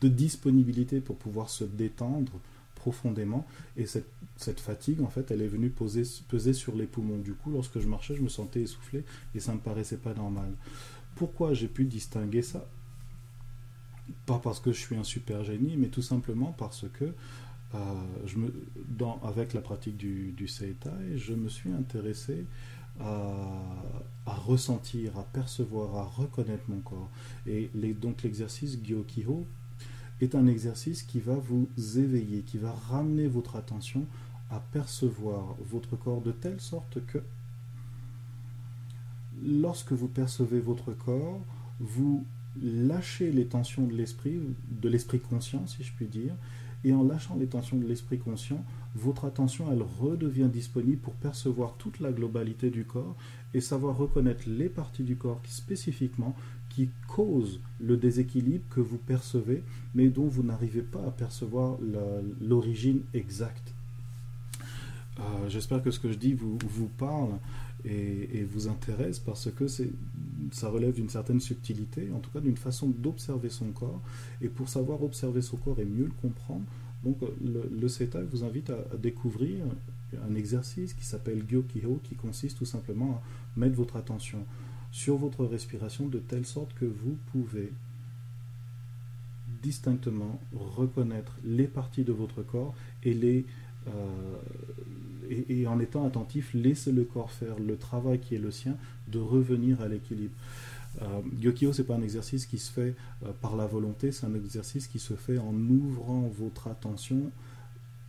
[0.00, 2.40] disponibilité pour pouvoir se détendre
[2.82, 3.46] profondément.
[3.76, 7.18] Et cette, fatigue, en fait, elle est venue peser sur les poumons.
[7.18, 9.04] Du coup, lorsque je marchais, je me sentais essoufflé
[9.36, 10.50] et ça ne me paraissait pas normal.
[11.14, 12.66] Pourquoi j'ai pu distinguer ça?
[14.26, 17.78] Pas parce que je suis un super génie, mais tout simplement parce que euh,
[18.26, 18.52] je me,
[19.22, 22.46] avec la pratique du, du Seitai, je me suis intéressé
[23.00, 27.10] à, ressentir, à percevoir, à reconnaître mon corps.
[27.46, 29.46] Et donc l'exercice Gyokiho
[30.22, 34.06] est un exercice qui va vous éveiller, qui va ramener votre attention
[34.50, 37.18] à percevoir votre corps de telle sorte que
[39.44, 41.40] lorsque vous percevez votre corps,
[41.80, 42.24] vous
[42.62, 44.38] lâchez les tensions de l'esprit,
[44.70, 46.34] de l'esprit conscient si je puis dire,
[46.84, 51.74] et en lâchant les tensions de l'esprit conscient, votre attention, elle redevient disponible pour percevoir
[51.78, 53.16] toute la globalité du corps
[53.54, 56.34] et savoir reconnaître les parties du corps qui spécifiquement
[56.74, 59.62] qui causent le déséquilibre que vous percevez,
[59.94, 61.78] mais dont vous n'arrivez pas à percevoir
[62.40, 63.74] l'origine exacte.
[65.18, 67.32] Euh, j'espère que ce que je dis vous, parle
[67.84, 72.88] et, vous intéresse parce que ça relève d'une certaine subtilité, en tout cas d'une façon
[72.88, 74.00] d'observer son corps.
[74.40, 76.64] Et pour savoir observer son corps et mieux le comprendre,
[77.04, 79.66] donc le, le vous invite à, découvrir
[80.26, 83.20] un exercice qui s'appelle Gyokiho, qui consiste tout simplement
[83.56, 84.46] à mettre votre attention
[84.92, 87.72] sur votre respiration de telle sorte que vous pouvez
[89.62, 93.46] distinctement reconnaître les parties de votre corps et les
[93.88, 93.90] euh,
[95.48, 98.76] et, en étant attentif, laissez le corps faire le travail qui est le sien
[99.08, 100.34] de revenir à l'équilibre.
[101.00, 104.34] Euh, ce n'est pas un exercice qui se fait euh, par la volonté, c'est un
[104.34, 107.30] exercice qui se fait en ouvrant votre attention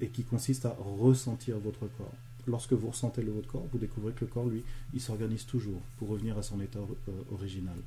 [0.02, 2.14] et qui consiste à ressentir votre corps.
[2.46, 5.82] Lorsque vous ressentez le votre corps, vous découvrez que le corps, lui, il s'organise toujours
[5.98, 7.78] pour revenir à son état euh, original.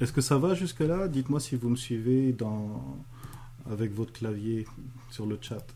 [0.00, 1.08] Est-ce que ça va jusque-là?
[1.08, 2.34] Dites-moi si vous me suivez
[3.70, 4.66] avec votre clavier
[5.10, 5.66] sur le chat.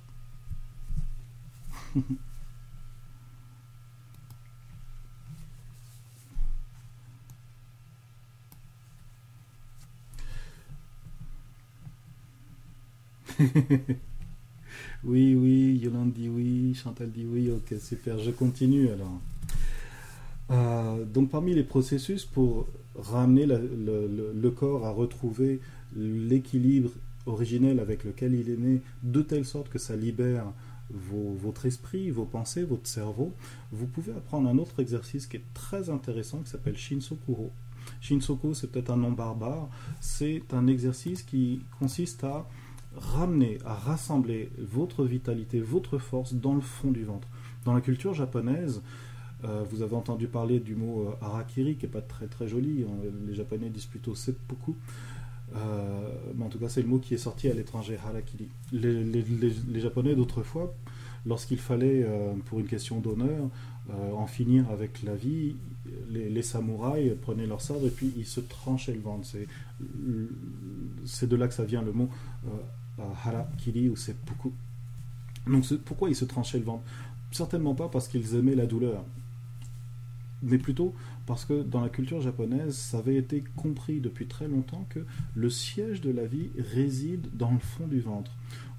[15.05, 19.21] oui, oui, Yolande dit oui, Chantal dit oui, ok, super, je continue alors.
[20.51, 25.61] Euh, donc parmi les processus pour ramener le, corps à retrouver
[25.97, 26.90] l'équilibre
[27.27, 30.47] originel avec lequel il est né, de telle sorte que ça libère
[30.90, 33.33] votre esprit, vos pensées, votre cerveau,
[33.73, 37.51] vous pouvez apprendre un autre exercice qui est très intéressant qui s'appelle Shinsokuro.
[38.01, 39.69] Shinsoko, c'est peut-être un nom barbare,
[40.01, 42.47] c'est un exercice qui consiste à
[42.97, 47.29] ramener, à rassembler votre vitalité, votre force dans le fond du ventre.
[47.65, 48.83] Dans la culture japonaise,
[49.45, 52.85] euh, vous avez entendu parler du mot euh, harakiri, qui n'est pas très très joli,
[53.27, 54.75] les japonais disent plutôt seppuku.
[55.55, 58.49] Euh, mais en tout cas, c'est le mot qui est sorti à l'étranger, harakiri.
[58.73, 60.75] Les, Japonais d'autrefois,
[61.27, 62.07] lorsqu'il fallait,
[62.47, 63.51] pour une question d'honneur,
[64.15, 65.57] en finir avec la vie,
[66.11, 69.29] les, samouraïs prenaient leur sabre et puis ils se tranchaient le ventre.
[71.05, 72.09] C'est de là que ça vient le mot
[72.99, 74.53] harakiri ou seppuku.
[75.47, 76.85] Donc pourquoi ils se tranchaient le ventre?
[77.31, 79.05] Certainement pas parce qu'ils aimaient la douleur,
[80.43, 80.95] mais plutôt
[81.27, 85.51] parce que dans la culture japonaise, ça avait été compris depuis très longtemps que le
[85.51, 88.31] siège de la vie réside dans le fond du ventre.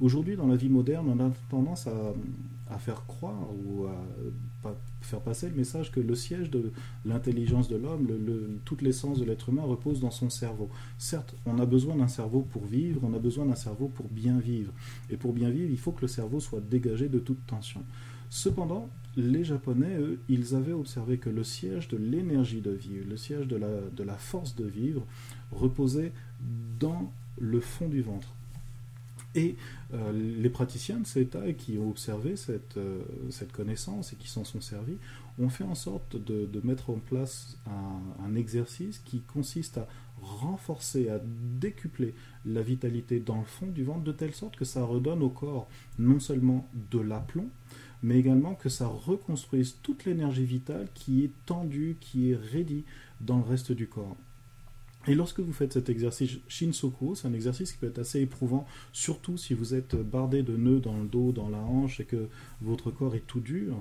[0.01, 5.47] Aujourd'hui, dans la vie moderne, on a tendance à, faire croire ou à, faire passer
[5.47, 6.71] le message que le siège de
[7.05, 8.07] l'intelligence de l'homme,
[8.65, 10.69] toute l'essence de l'être humain repose dans son cerveau.
[10.97, 14.39] Certes, on a besoin d'un cerveau pour vivre, on a besoin d'un cerveau pour bien
[14.39, 14.73] vivre.
[15.09, 17.81] Et pour bien vivre, il faut que le cerveau soit dégagé de toute tension.
[18.29, 23.15] Cependant, les Japonais, eux, ils avaient observé que le siège de l'énergie de vivre, le
[23.15, 25.05] siège de la, de la force de vivre,
[25.51, 26.11] reposait
[26.79, 28.33] dans le fond du ventre.
[29.35, 29.55] Et
[29.95, 34.27] euh, les praticiens de cet état qui ont observé cette, euh, cette, connaissance et qui
[34.27, 34.97] s'en sont servis
[35.39, 37.57] ont fait en sorte de, mettre en place
[38.23, 39.87] un, exercice qui consiste à
[40.21, 42.13] renforcer, à décupler
[42.45, 45.67] la vitalité dans le fond du ventre de telle sorte que ça redonne au corps
[45.99, 47.49] non seulement de l'aplomb,
[48.01, 52.83] mais également que ça reconstruise toute l'énergie vitale qui est tendue, qui est ready
[53.21, 54.17] dans le reste du corps.
[55.07, 58.65] Et lorsque vous faites cet exercice Shinsoku, c'est un exercice qui peut être assez éprouvant,
[58.91, 62.27] surtout si vous êtes bardé de nœuds dans le dos, dans la hanche et que
[62.61, 63.75] votre corps est tout dur.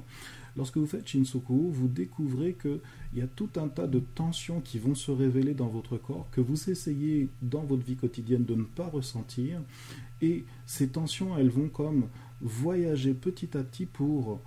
[0.57, 2.79] Lorsque vous faites Shinsoku, vous découvrez qu'il
[3.15, 6.41] y a tout un tas de tensions qui vont se révéler dans votre corps, que
[6.41, 9.61] vous essayez dans votre vie quotidienne de ne pas ressentir.
[10.21, 12.09] Et ces tensions, elles vont comme
[12.41, 14.43] voyager petit à petit pour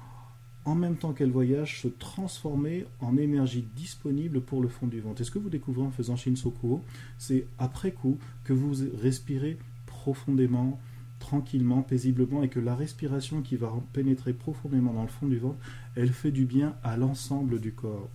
[0.68, 5.22] en même temps qu'elle voyage, se transformer en énergie disponible pour le fond du ventre.
[5.22, 6.84] Et ce que vous découvrez en faisant Shinsokuo,
[7.18, 10.78] c'est après coup que vous respirez profondément,
[11.20, 15.58] tranquillement, paisiblement, et que la respiration qui va pénétrer profondément dans le fond du ventre,
[15.96, 18.10] elle fait du bien à l'ensemble du corps.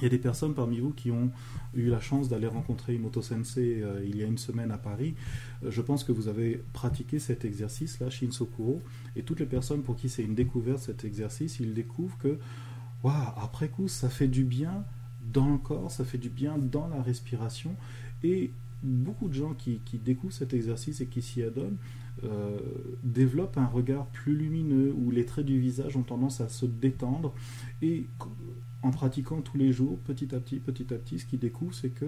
[0.00, 1.30] Il y a des personnes parmi vous qui ont
[1.74, 5.14] eu la chance d'aller rencontrer Imoto Sensei euh, il y a une semaine à Paris.
[5.62, 8.80] Euh, je pense que vous avez pratiqué cet exercice-là, Shinsokuro,
[9.14, 12.38] et toutes les personnes pour qui c'est une découverte cet exercice, ils découvrent que,
[13.04, 14.84] après coup, ça fait du bien
[15.32, 17.76] dans le corps, ça fait du bien dans la respiration,
[18.22, 21.76] et beaucoup de gens qui, découvrent cet exercice et qui s'y adonnent
[22.24, 22.58] euh,
[23.02, 27.34] développent un regard plus lumineux où les traits du visage ont tendance à se détendre
[27.82, 28.06] et
[28.82, 31.90] en pratiquant tous les jours, petit à petit, petit à petit, ce qu'ils découvrent, c'est
[31.90, 32.06] que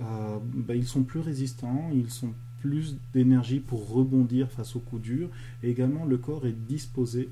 [0.00, 5.02] euh, bah, ils sont plus résistants, ils sont plus d'énergie pour rebondir face aux coups
[5.02, 5.28] durs,
[5.62, 7.30] et également le corps est disposé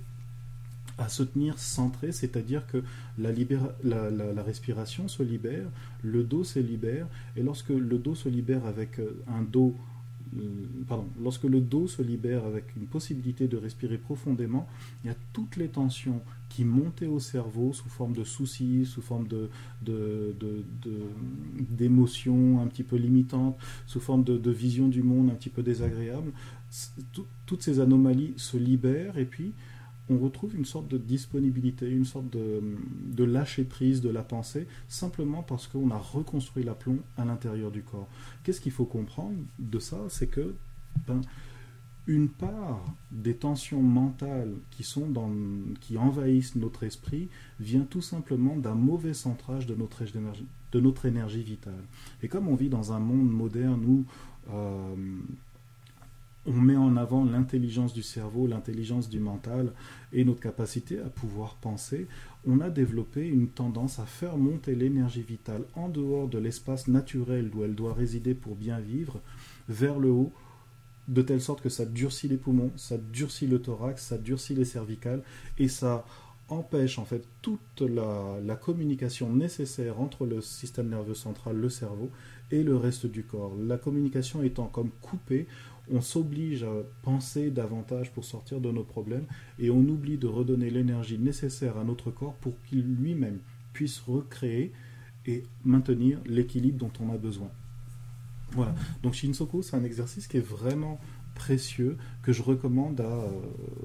[0.98, 2.82] à se tenir centré, c'est-à-dire que
[3.16, 3.32] la,
[3.82, 5.66] la, respiration se libère,
[6.02, 9.74] le dos se libère, et lorsque le dos se libère avec euh, un dos
[10.38, 14.68] euh, lorsque le dos se libère avec une possibilité de respirer profondément,
[15.02, 19.02] il y a toutes les tensions qui montaient au cerveau sous forme de soucis, sous
[19.02, 19.48] forme de,
[21.70, 26.32] d'émotions un petit peu limitantes, sous forme de, vision du monde un petit peu désagréable.
[27.46, 29.52] toutes ces anomalies se libèrent et puis
[30.10, 35.42] on retrouve une sorte de disponibilité, une sorte de, lâcher prise de la pensée, simplement
[35.42, 38.08] parce qu'on a reconstruit l'aplomb à l'intérieur du corps.
[38.42, 39.98] Qu'est-ce qu'il faut comprendre de ça?
[40.08, 40.54] C'est que
[41.06, 41.20] ben,
[42.06, 45.30] une part des tensions mentales qui, sont dans,
[45.80, 47.28] qui envahissent notre esprit
[47.60, 51.84] vient tout simplement d'un mauvais centrage de notre, énergie, de notre énergie vitale.
[52.22, 54.04] Et comme on vit dans un monde moderne où
[54.52, 54.94] euh,
[56.46, 59.72] on met en avant l'intelligence du cerveau, l'intelligence du mental
[60.12, 62.06] et notre capacité à pouvoir penser,
[62.46, 67.50] on a développé une tendance à faire monter l'énergie vitale en dehors de l'espace naturel
[67.54, 69.20] où elle doit résider pour bien vivre,
[69.68, 70.32] vers le haut,
[71.08, 74.64] de telle sorte que ça durcit les poumons, ça durcit le thorax, ça durcit les
[74.64, 75.22] cervicales
[75.58, 76.06] et ça
[76.48, 82.10] empêche en fait toute la, la communication nécessaire entre le système nerveux central, le cerveau
[82.50, 83.54] et le reste du corps.
[83.56, 85.46] La communication étant comme coupée,
[85.92, 86.72] on s'oblige à
[87.02, 89.26] penser davantage pour sortir de nos problèmes
[89.58, 93.38] et on oublie de redonner l'énergie nécessaire à notre corps pour qu'il lui-même
[93.72, 94.72] puisse recréer
[95.26, 97.50] et maintenir l'équilibre dont on a besoin.
[98.52, 98.74] Voilà.
[99.02, 101.00] Donc Shinsoku, c'est un exercice qui est vraiment
[101.34, 103.30] précieux que je recommande à euh,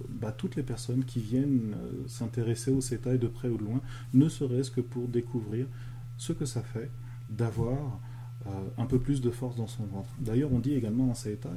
[0.10, 3.82] bah, toutes les personnes qui viennent euh, s'intéresser au CETA de près ou de loin,
[4.14, 5.68] ne serait-ce que pour découvrir
[6.18, 6.90] ce que ça fait
[7.30, 8.00] d'avoir
[8.78, 10.10] un peu plus de force dans son ventre.
[10.20, 11.50] D'ailleurs, on dit également en CETA,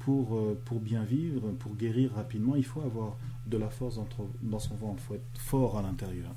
[0.00, 3.16] pour, euh, pour bien vivre, pour guérir rapidement, il faut avoir
[3.46, 3.98] de la force
[4.42, 6.34] dans, son ventre, il faut être fort à l'intérieur.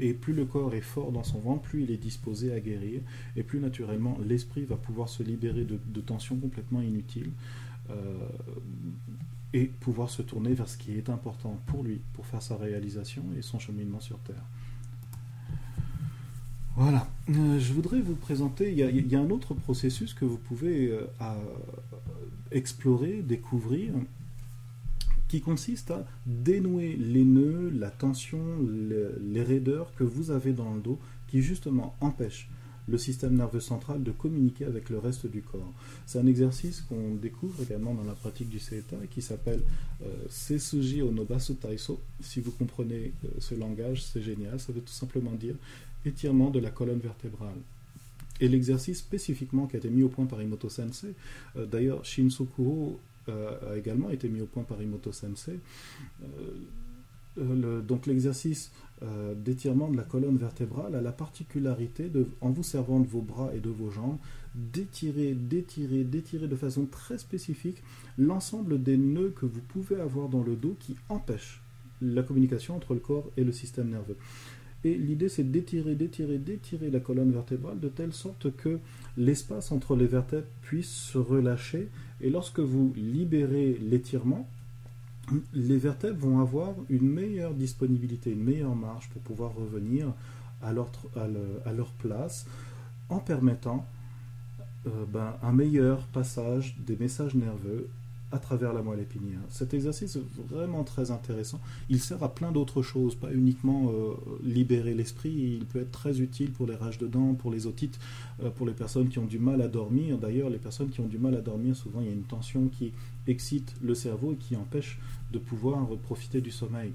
[0.00, 3.00] et plus le corps est fort dans son ventre, plus il est disposé à guérir,
[3.36, 7.30] et plus naturellement l'esprit va pouvoir se libérer de, tensions complètement inutiles
[7.90, 8.28] euh,
[9.52, 13.24] et pouvoir se tourner vers ce qui est important pour lui, pour faire sa réalisation
[13.38, 14.44] et son cheminement sur Terre.
[16.78, 17.08] Voilà.
[17.30, 21.06] Euh, je voudrais vous présenter, il y, a, un autre processus que vous pouvez euh,
[22.52, 23.94] explorer, découvrir,
[25.26, 28.38] qui consiste à dénouer les nœuds, la tension,
[29.20, 32.48] les, raideurs que vous avez dans le dos, qui justement empêchent
[32.86, 35.72] le système nerveux central de communiquer avec le reste du corps.
[36.06, 39.62] C'est un exercice qu'on découvre également dans la pratique du CETA qui s'appelle
[40.02, 42.00] euh, Onobasu Taiso.
[42.20, 44.58] Si vous comprenez euh, ce langage, c'est génial.
[44.58, 45.56] Ça veut tout simplement dire
[46.04, 47.58] étirement de la colonne vertébrale.
[48.40, 51.14] Et l'exercice spécifiquement qui a été mis au point par Imoto Sensei,
[51.56, 55.58] euh, d'ailleurs Shinsukuro euh, a également été mis au point par Imoto Sensei,
[56.22, 58.72] euh, donc l'exercice
[59.36, 63.50] d'étirement de la colonne vertébrale a la particularité, de, en vous servant de vos bras
[63.54, 64.18] et de vos jambes,
[64.56, 67.80] d'étirer, d'étirer, d'étirer de façon très spécifique
[68.18, 71.60] l'ensemble des nœuds que vous pouvez avoir dans le dos qui empêchent
[72.02, 74.16] la communication entre le corps et le système nerveux.
[74.84, 78.78] Et l'idée, c'est d'étirer, d'étirer, d'étirer la colonne vertébrale de telle sorte que
[79.16, 81.88] l'espace entre les vertèbres puisse se relâcher.
[82.20, 84.48] Et lorsque vous libérez l'étirement,
[85.52, 90.12] les vertèbres vont avoir une meilleure disponibilité, une meilleure marge pour pouvoir revenir
[90.62, 90.90] à leur,
[91.98, 92.46] place
[93.08, 93.86] en permettant
[94.86, 97.88] euh, ben, un meilleur passage des messages nerveux
[98.30, 99.40] à travers la moelle épinière.
[99.48, 101.60] Cet exercice est vraiment très intéressant.
[101.88, 106.20] Il sert à plein d'autres choses, pas uniquement euh, libérer l'esprit, il peut être très
[106.20, 107.98] utile pour les rages de dents, pour les otites,
[108.42, 110.18] euh, pour les personnes qui ont du mal à dormir.
[110.18, 112.68] D'ailleurs, les personnes qui ont du mal à dormir, souvent il y a une tension
[112.68, 112.92] qui
[113.26, 114.98] excite le cerveau et qui empêche
[115.32, 116.92] de pouvoir profiter du sommeil.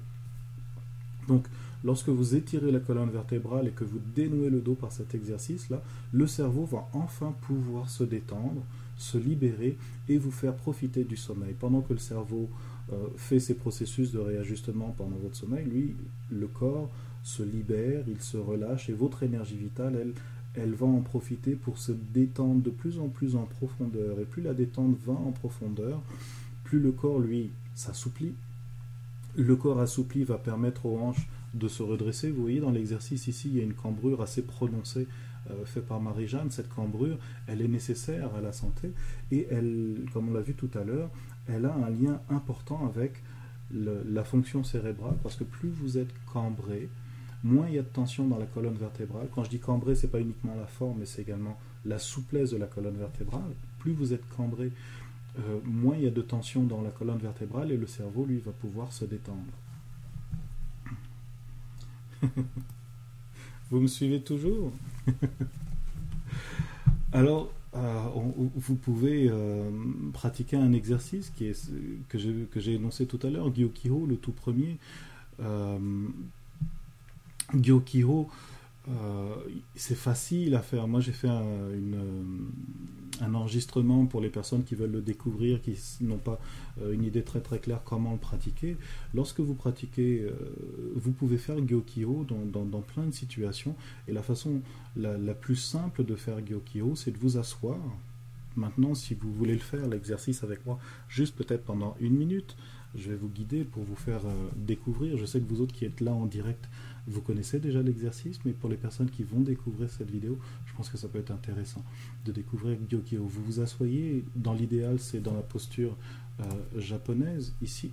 [1.26, 1.46] Donc,
[1.82, 5.82] lorsque vous étirez la colonne vertébrale et que vous dénouez le dos par cet exercice-là,
[6.12, 8.62] le cerveau va enfin pouvoir se détendre,
[8.96, 9.76] se libérer
[10.08, 11.54] et vous faire profiter du sommeil.
[11.58, 12.48] Pendant que le cerveau
[12.92, 15.94] euh, fait ses processus de réajustement pendant votre sommeil, lui,
[16.30, 16.90] le corps
[17.22, 20.12] se libère, il se relâche et votre énergie vitale, elle,
[20.54, 24.20] elle va en profiter pour se détendre de plus en plus en profondeur.
[24.20, 26.02] Et plus la détente va en profondeur,
[26.64, 28.34] plus le corps, lui, s'assouplit.
[29.36, 32.30] Le corps assoupli va permettre aux hanches de se redresser.
[32.30, 35.08] Vous voyez, dans l'exercice ici, il y a une cambrure assez prononcée
[35.64, 38.92] fait par Marie-Jeanne, cette cambrure, elle est nécessaire à la santé
[39.30, 41.10] et elle, comme on l'a vu tout à l'heure,
[41.48, 43.22] elle a un lien important avec
[43.72, 46.88] la fonction cérébrale parce que plus vous êtes cambré,
[47.42, 49.28] moins il y a de tension dans la colonne vertébrale.
[49.34, 52.56] Quand je dis cambré, c'est pas uniquement la forme, mais c'est également la souplesse de
[52.56, 53.54] la colonne vertébrale.
[53.78, 54.72] Plus vous êtes cambré,
[55.38, 58.38] euh, moins il y a de tension dans la colonne vertébrale et le cerveau, lui,
[58.38, 59.42] va pouvoir se détendre.
[63.74, 64.70] Vous me suivez toujours
[67.12, 68.04] Alors, euh,
[68.54, 69.68] vous pouvez euh,
[70.12, 71.72] pratiquer un exercice qui est,
[72.08, 74.78] que j'ai énoncé tout à l'heure, Gyokiho, le tout premier.
[75.40, 75.76] Euh,
[78.88, 79.36] euh,
[79.74, 80.86] c'est facile à faire.
[80.86, 81.70] Moi, j'ai fait un,
[83.22, 86.38] un, enregistrement pour les personnes qui veulent le découvrir, qui n'ont pas
[86.82, 88.76] euh, une idée très très claire comment le pratiquer.
[89.14, 90.32] Lorsque vous pratiquez, euh,
[90.96, 93.74] vous pouvez faire Gyokyo dans, plein de situations.
[94.06, 94.60] Et la façon
[94.96, 97.78] la plus simple de faire Gyokyo, c'est de vous asseoir.
[98.56, 100.78] Maintenant, si vous voulez le faire, l'exercice avec moi,
[101.08, 102.56] juste peut-être pendant une minute,
[102.94, 104.20] je vais vous guider pour vous faire
[104.54, 105.16] découvrir.
[105.16, 106.68] Je sais que vous autres qui êtes là en direct,
[107.06, 110.88] vous connaissez déjà l'exercice, mais pour les personnes qui vont découvrir cette vidéo, je pense
[110.88, 111.84] que ça peut être intéressant
[112.24, 113.24] de découvrir Gyokyo.
[113.24, 115.96] Vous vous asseyez, dans l'idéal, c'est dans la posture
[116.40, 116.44] euh,
[116.78, 117.90] japonaise, ici,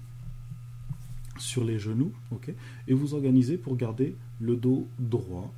[1.37, 2.53] sur les genoux, ok,
[2.87, 5.53] et vous organisez pour garder le dos droit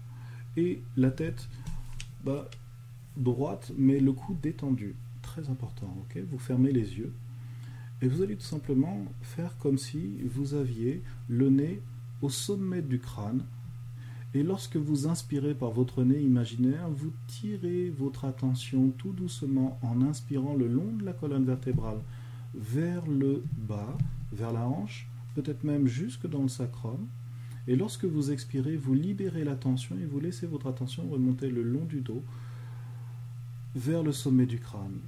[0.57, 1.47] et la tête
[2.23, 2.49] bah,
[3.17, 4.95] droite, mais le cou détendu.
[5.21, 6.21] Très important, ok.
[6.29, 7.13] Vous fermez les yeux
[8.01, 11.81] et vous allez tout simplement faire comme si vous aviez le nez
[12.23, 13.43] au sommet du crâne.
[14.33, 20.01] Et lorsque vous inspirez par votre nez imaginaire, vous tirez votre attention tout doucement en
[20.01, 21.99] inspirant le long de la colonne vertébrale
[22.55, 23.95] vers le bas,
[24.31, 27.05] vers la hanche, peut-être même jusque dans le sacrum.
[27.67, 31.61] Et lorsque vous expirez, vous libérez la tension et vous laissez votre attention remonter le
[31.61, 32.23] long du dos
[33.75, 34.99] vers le sommet du crâne.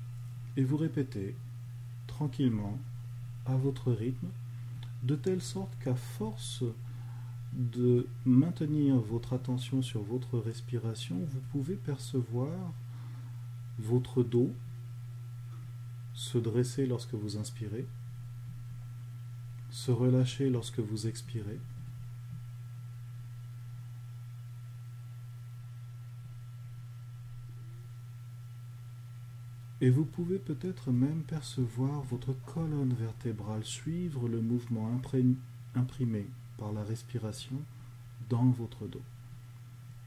[0.57, 1.36] Et vous répétez
[2.07, 2.78] tranquillement,
[3.45, 4.28] à votre rythme,
[5.03, 6.63] de telle sorte qu'à force
[7.56, 12.74] de maintenir votre attention sur votre respiration, vous pouvez percevoir
[13.80, 14.51] votre dos
[16.14, 17.88] se dresser lorsque vous inspirez,
[19.70, 21.60] se relâcher lorsque vous expirez.
[29.82, 34.89] Et vous pouvez peut-être même percevoir votre colonne vertébrale suivre le mouvement
[35.76, 36.28] imprimé
[36.58, 37.56] par la respiration
[38.30, 39.01] dans votre dos.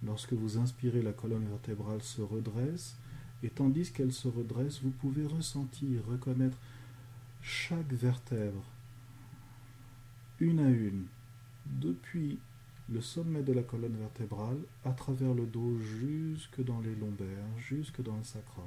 [0.04, 2.96] Lorsque vous inspirez, la colonne vertébrale se redresse,
[3.42, 6.58] et tandis qu'elle se redresse, vous pouvez ressentir, reconnaître
[7.42, 8.64] chaque vertèbre,
[10.40, 11.06] une à une,
[11.66, 12.38] depuis
[12.90, 18.02] le sommet de la colonne vertébrale, à travers le dos jusque dans les lombaires, jusque
[18.02, 18.64] dans le sacrum.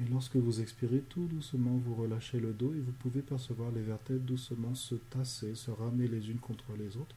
[0.00, 3.82] Et lorsque vous expirez tout doucement, vous relâchez le dos et vous pouvez percevoir les
[3.82, 7.16] vertèbres doucement se tasser, se ramener les unes contre les autres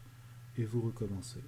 [0.57, 1.41] et vous recommencez.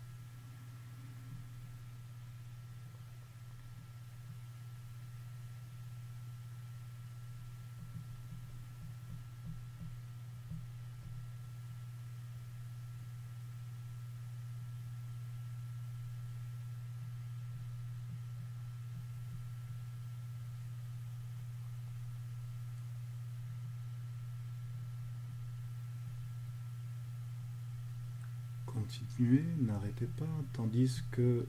[29.19, 31.45] N'arrêtez pas, tandis que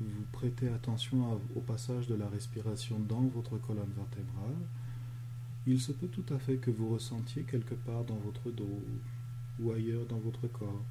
[0.00, 4.56] vous prêtez attention au passage de la respiration dans votre colonne vertébrale.
[5.66, 8.82] il se peut tout à fait que vous ressentiez quelque part dans votre dos
[9.60, 10.82] ou ailleurs dans votre corps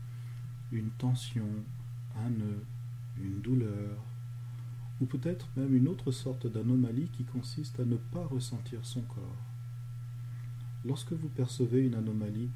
[0.71, 1.47] une tension,
[2.15, 2.63] un nœud,
[3.21, 3.97] une douleur,
[5.01, 9.35] ou peut-être même une autre sorte d'anomalie qui consiste à ne pas ressentir son corps.
[10.85, 12.49] Lorsque vous percevez une anomalie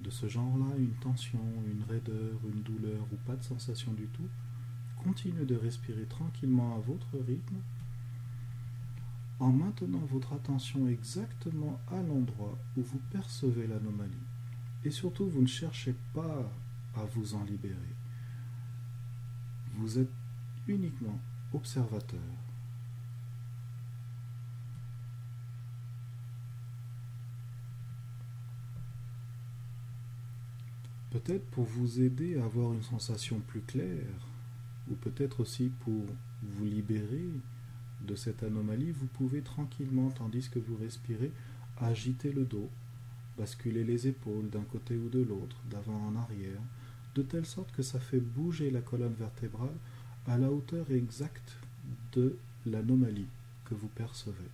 [0.00, 4.28] de ce genre-là, une tension, une raideur, une douleur ou pas de sensation du tout,
[5.02, 7.56] continuez de respirer tranquillement à votre rythme
[9.38, 14.12] en maintenant votre attention exactement à l'endroit où vous percevez l'anomalie.
[14.84, 16.50] Et surtout, vous ne cherchez pas
[16.94, 17.94] à vous en libérer.
[19.74, 20.10] Vous êtes
[20.66, 21.18] uniquement
[21.52, 22.20] observateur.
[31.10, 34.26] Peut-être pour vous aider à avoir une sensation plus claire,
[34.90, 36.04] ou peut-être aussi pour
[36.42, 37.28] vous libérer
[38.06, 41.32] de cette anomalie, vous pouvez tranquillement, tandis que vous respirez,
[41.78, 42.70] agiter le dos,
[43.38, 46.60] basculer les épaules d'un côté ou de l'autre, d'avant en arrière,
[47.14, 49.76] de telle sorte que ça fait bouger la colonne vertébrale
[50.26, 51.56] à la hauteur exacte
[52.12, 52.36] de
[52.66, 53.28] l'anomalie
[53.64, 54.50] que vous percevez.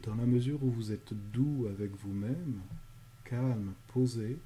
[0.00, 2.60] Et dans la mesure où vous êtes doux avec vous-même,
[3.24, 4.38] calme, posé,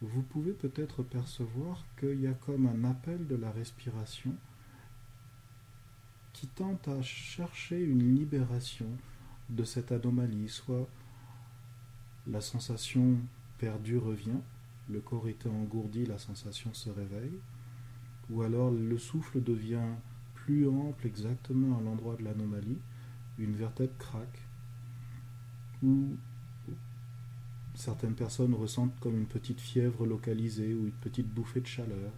[0.00, 4.34] vous pouvez peut-être percevoir qu'il y a comme un appel de la respiration
[6.32, 8.86] qui tente à chercher une libération
[9.48, 10.88] de cette anomalie, soit
[12.26, 13.18] la sensation
[13.58, 14.40] perdue revient,
[14.88, 17.38] le corps était engourdi, la sensation se réveille,
[18.30, 19.94] ou alors le souffle devient
[20.34, 22.78] plus ample exactement à l'endroit de l'anomalie,
[23.38, 24.40] une vertèbre craque,
[25.82, 26.16] ou
[27.74, 32.12] certaines personnes ressentent comme une petite fièvre localisée ou une petite bouffée de chaleur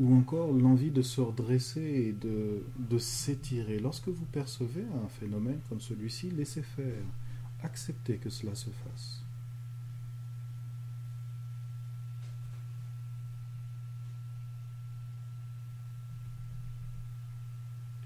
[0.00, 3.78] ou encore l'envie de se redresser et de, de s'étirer.
[3.78, 7.04] Lorsque vous percevez un phénomène comme celui-ci, laissez faire,
[7.62, 9.22] acceptez que cela se fasse.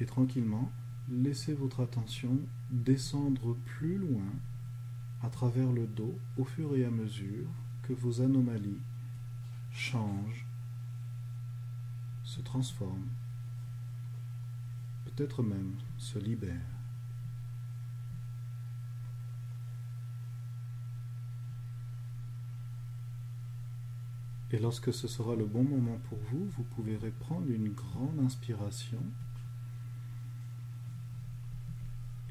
[0.00, 0.72] Et tranquillement,
[1.08, 2.38] laissez votre attention
[2.70, 4.32] descendre plus loin
[5.22, 7.48] à travers le dos au fur et à mesure
[7.82, 8.80] que vos anomalies
[9.70, 10.46] changent
[12.22, 13.08] se transforme,
[15.04, 16.74] peut-être même se libère.
[24.50, 29.02] Et lorsque ce sera le bon moment pour vous, vous pouvez reprendre une grande inspiration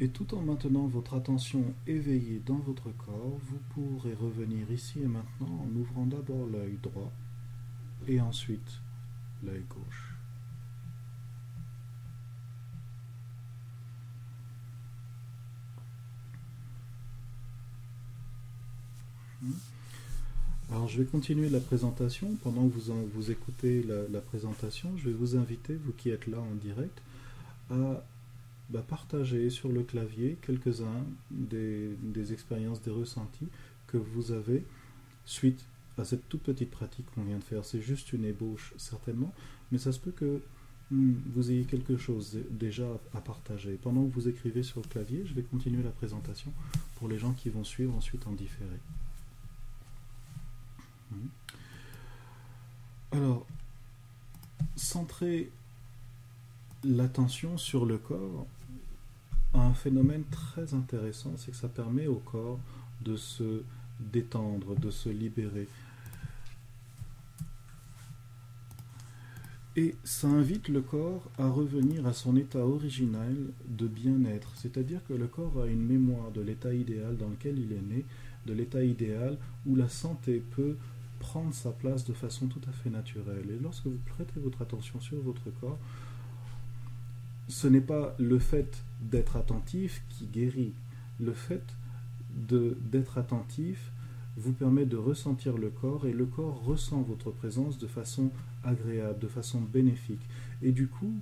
[0.03, 5.07] et tout en maintenant votre attention éveillée dans votre corps, vous pourrez revenir ici et
[5.07, 7.09] maintenant en ouvrant d'abord l'œil droit
[8.05, 8.81] et ensuite
[9.45, 10.13] l'œil gauche.
[20.69, 22.35] Alors je vais continuer la présentation.
[22.43, 26.39] Pendant que vous, vous écoutez la, présentation, je vais vous inviter, vous qui êtes là
[26.39, 27.01] en direct,
[27.69, 28.03] à
[28.73, 33.47] bah, partager sur le clavier quelques-uns des, expériences, des ressentis
[33.85, 34.65] que vous avez
[35.25, 35.63] suite
[35.99, 37.63] à cette toute petite pratique qu'on vient de faire.
[37.65, 39.31] C'est juste une ébauche, certainement,
[39.71, 40.41] mais ça se peut que
[40.89, 43.77] hmm, vous ayez quelque chose déjà à partager.
[43.79, 46.51] Pendant que vous écrivez sur le clavier, je vais continuer la présentation
[46.95, 48.79] pour les gens qui vont suivre ensuite en différé.
[51.11, 51.27] Hmm.
[53.11, 53.45] Alors,
[54.75, 55.51] centrer
[56.83, 58.47] l'attention sur le corps
[59.53, 62.59] un phénomène très intéressant, c'est que ça permet au corps
[63.01, 63.63] de se
[63.99, 65.67] détendre, de se libérer.
[69.75, 73.35] Et ça invite le corps à revenir à son état original
[73.67, 77.73] de bien-être, c'est-à-dire que le corps a une mémoire de l'état idéal dans lequel il
[77.73, 78.05] est né,
[78.45, 80.75] de l'état idéal où la santé peut
[81.19, 83.45] prendre sa place de façon tout à fait naturelle.
[83.49, 85.79] Et lorsque vous prêtez votre attention sur votre corps,
[87.47, 90.73] ce n'est pas le fait d'être attentif qui guérit.
[91.19, 91.63] Le fait
[92.35, 93.91] d'être attentif
[94.37, 98.31] vous permet de ressentir le corps et le corps ressent votre présence de façon
[98.63, 100.21] agréable, de façon bénéfique.
[100.61, 101.13] Et du coup,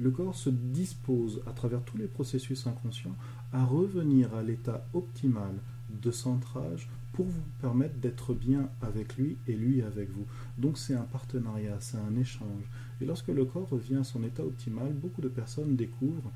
[0.00, 3.16] le corps se dispose, à travers tous les processus inconscients,
[3.52, 5.54] à revenir à l'état optimal
[6.02, 10.26] de centrage pour vous permettre d'être bien avec lui et lui avec vous.
[10.56, 12.62] Donc c'est un partenariat, c'est un échange.
[13.00, 16.32] Et lorsque le corps revient à son état optimal, beaucoup de personnes découvrent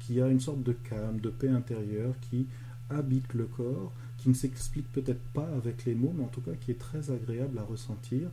[0.00, 2.46] qu'il y a une sorte de calme, de paix intérieure qui
[2.90, 6.52] habite le corps, qui ne s'explique peut-être pas avec les mots, mais en tout cas
[6.60, 8.28] qui est très agréable à ressentir.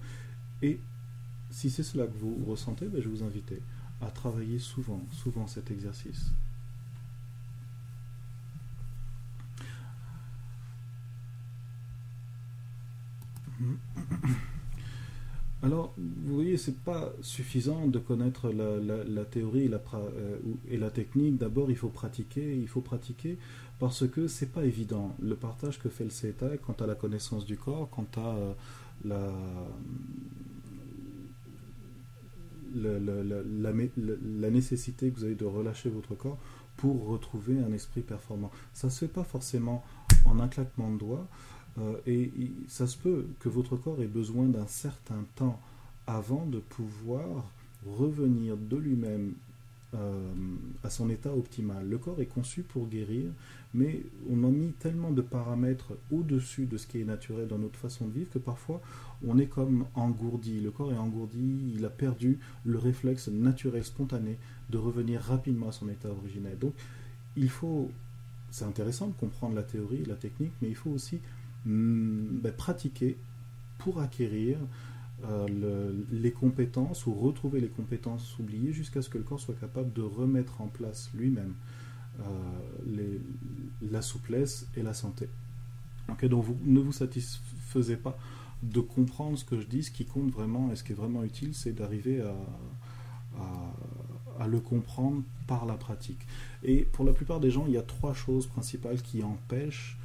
[0.61, 0.79] Et
[1.49, 3.53] si c'est cela que vous ressentez, ben, je vous invite
[4.01, 6.31] à travailler souvent, souvent cet exercice.
[15.63, 20.37] Alors, vous voyez, c'est pas suffisant de connaître la, théorie euh,
[20.69, 21.37] et la, technique.
[21.37, 23.37] D'abord, il faut pratiquer, il faut pratiquer
[23.79, 25.15] parce que c'est pas évident.
[25.21, 28.53] Le partage que fait le CETA quant à la connaissance du corps, quant à euh,
[29.05, 29.31] la,
[32.75, 36.39] la, nécessité que vous avez de relâcher votre corps
[36.75, 38.51] pour retrouver un esprit performant.
[38.73, 39.81] Ça ne se fait pas forcément
[40.25, 41.27] en un claquement de doigts.
[41.79, 42.31] Euh, et
[42.67, 45.59] ça se peut que votre corps ait besoin d'un certain temps
[46.07, 47.49] avant de pouvoir
[47.85, 49.33] revenir de lui-même
[49.95, 50.31] euh,
[50.83, 51.87] à son état optimal.
[51.87, 53.25] Le corps est conçu pour guérir,
[53.75, 57.77] mais on a mis tellement de paramètres au-dessus de ce qui est naturel dans notre
[57.77, 58.81] façon de vivre que parfois
[59.23, 60.61] on est comme engourdi.
[60.61, 64.37] Le corps est engourdi, il a perdu le réflexe naturel, spontané
[64.71, 66.57] de revenir rapidement à son état originel.
[66.57, 66.73] Donc
[67.35, 67.91] il faut,
[68.49, 71.19] c'est intéressant de comprendre la théorie, la technique, mais il faut aussi
[71.65, 73.17] Hmm, ben, pratiquer
[73.79, 74.57] pour acquérir
[75.25, 79.93] euh, les compétences ou retrouver les compétences oubliées jusqu'à ce que le corps soit capable
[79.93, 81.53] de remettre en place lui-même
[82.19, 83.17] euh,
[83.89, 85.29] la souplesse et la santé.
[86.07, 88.17] donc vous, ne vous satisfaisez pas
[88.61, 91.23] de comprendre ce que je dis, ce qui compte vraiment et ce qui est vraiment
[91.23, 92.21] utile, c'est d'arriver
[94.39, 96.27] à, le comprendre par la pratique.
[96.63, 99.97] Et pour la plupart des gens, il y a trois choses principales qui empêchent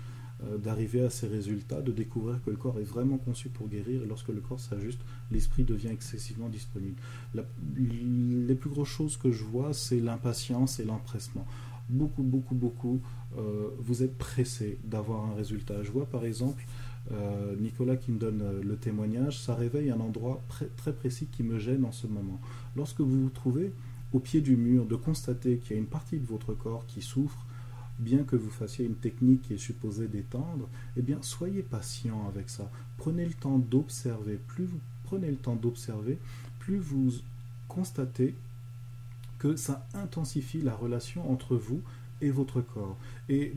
[0.62, 4.06] d'arriver à ces résultats, de découvrir que le corps est vraiment conçu pour guérir, et
[4.06, 5.00] lorsque le corps s'ajuste,
[5.32, 6.96] l'esprit devient excessivement disponible.
[7.76, 11.44] les plus grosses choses que je vois, c'est l'impatience et l'empressement.
[11.88, 13.00] Beaucoup, beaucoup, beaucoup,
[13.36, 15.82] euh, vous êtes pressé d'avoir un résultat.
[15.82, 16.64] Je vois par exemple
[17.12, 20.42] euh, Nicolas qui me donne le témoignage, ça réveille un endroit
[20.76, 22.40] très précis qui me gêne en ce moment.
[22.76, 23.72] Lorsque vous vous trouvez
[24.12, 27.02] au pied du mur, de constater qu'il y a une partie de votre corps qui
[27.02, 27.46] souffre,
[27.98, 32.48] bien que vous fassiez une technique qui est supposée d'étendre, eh bien, soyez patient avec
[32.50, 32.70] ça.
[32.96, 34.38] Prenez le temps d'observer.
[34.46, 36.18] Plus vous prenez le temps d'observer,
[36.58, 37.12] plus vous
[37.66, 38.34] constatez
[39.38, 41.80] que ça intensifie la relation entre vous
[42.20, 42.96] et votre corps.
[43.28, 43.54] Et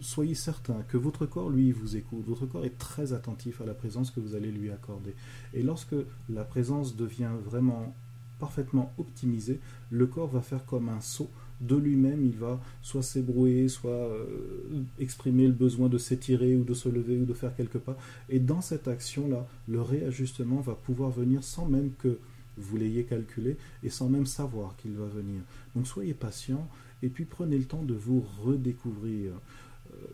[0.00, 2.24] soyez certain que votre corps, lui, vous écoute.
[2.26, 5.14] Votre corps est très attentif à la présence que vous allez lui accorder.
[5.54, 5.94] Et lorsque
[6.28, 7.94] la présence devient vraiment
[8.38, 9.60] parfaitement optimisée,
[9.90, 11.30] le corps va faire comme un saut
[11.62, 14.24] de lui-même, il va soit s'ébrouer, soit euh,
[14.98, 17.96] exprimer le besoin de s'étirer ou de se lever ou de faire quelques pas.
[18.28, 22.18] Et dans cette action-là, le réajustement va pouvoir venir sans même que
[22.58, 25.40] vous l'ayez calculé et sans même savoir qu'il va venir.
[25.74, 26.68] Donc soyez patient
[27.02, 29.32] et puis prenez le temps de vous redécouvrir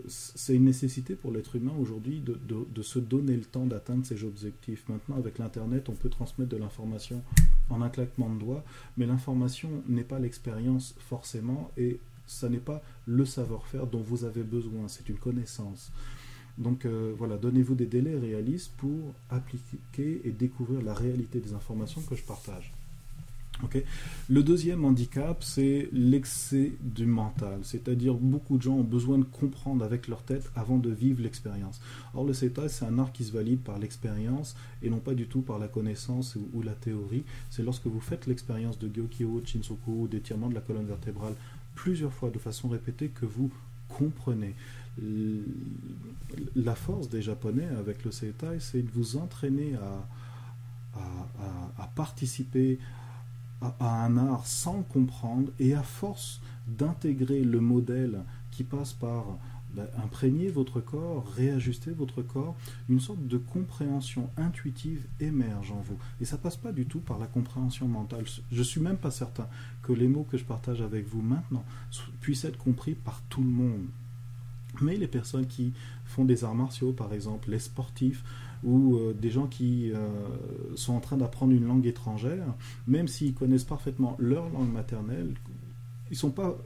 [0.06, 4.88] c'est une nécessité pour l'être humain aujourd'hui de, se donner le temps d'atteindre ses objectifs.
[4.88, 7.22] Maintenant, avec l'Internet, on peut transmettre de l'information
[7.70, 8.64] en un claquement de doigts,
[8.96, 14.42] mais l'information n'est pas l'expérience forcément, et ça n'est pas le savoir-faire dont vous avez
[14.42, 15.92] besoin, c'est une connaissance.
[16.56, 22.02] Donc euh, voilà, donnez-vous des délais réalistes pour appliquer et découvrir la réalité des informations
[22.02, 22.72] que je partage.
[24.28, 29.84] Le deuxième handicap, c'est l'excès du mental, c'est-à-dire beaucoup de gens ont besoin de comprendre
[29.84, 31.80] avec leur tête avant de vivre l'expérience.
[32.14, 35.26] Or, le CETA, c'est un art qui se valide par l'expérience et non pas du
[35.26, 37.24] tout par la connaissance ou, la théorie.
[37.50, 41.34] C'est lorsque vous faites l'expérience de Gyokyo, Chinsoku, d'étirement de la colonne vertébrale
[41.74, 43.50] plusieurs fois de façon répétée que vous
[43.88, 44.54] comprenez.
[46.56, 52.78] La force des Japonais avec le CETA, c'est de vous entraîner à, à, à participer
[53.60, 59.38] à, un art sans comprendre et à force d'intégrer le modèle qui passe par
[59.74, 62.56] ben, imprégner votre corps, réajuster votre corps,
[62.88, 65.98] une sorte de compréhension intuitive émerge en vous.
[66.20, 68.24] Et ça passe pas du tout par la compréhension mentale.
[68.50, 69.46] Je suis même pas certain
[69.82, 71.64] que les mots que je partage avec vous maintenant
[72.20, 73.86] puissent être compris par tout le monde.
[74.80, 75.72] Mais les personnes qui
[76.06, 78.24] font des arts martiaux, par exemple, les sportifs,
[78.64, 80.08] ou euh, des gens qui euh,
[80.74, 82.54] sont en train d'apprendre une langue étrangère,
[82.86, 85.34] même s'ils connaissent parfaitement leur langue maternelle,
[86.10, 86.56] ils ne sont pas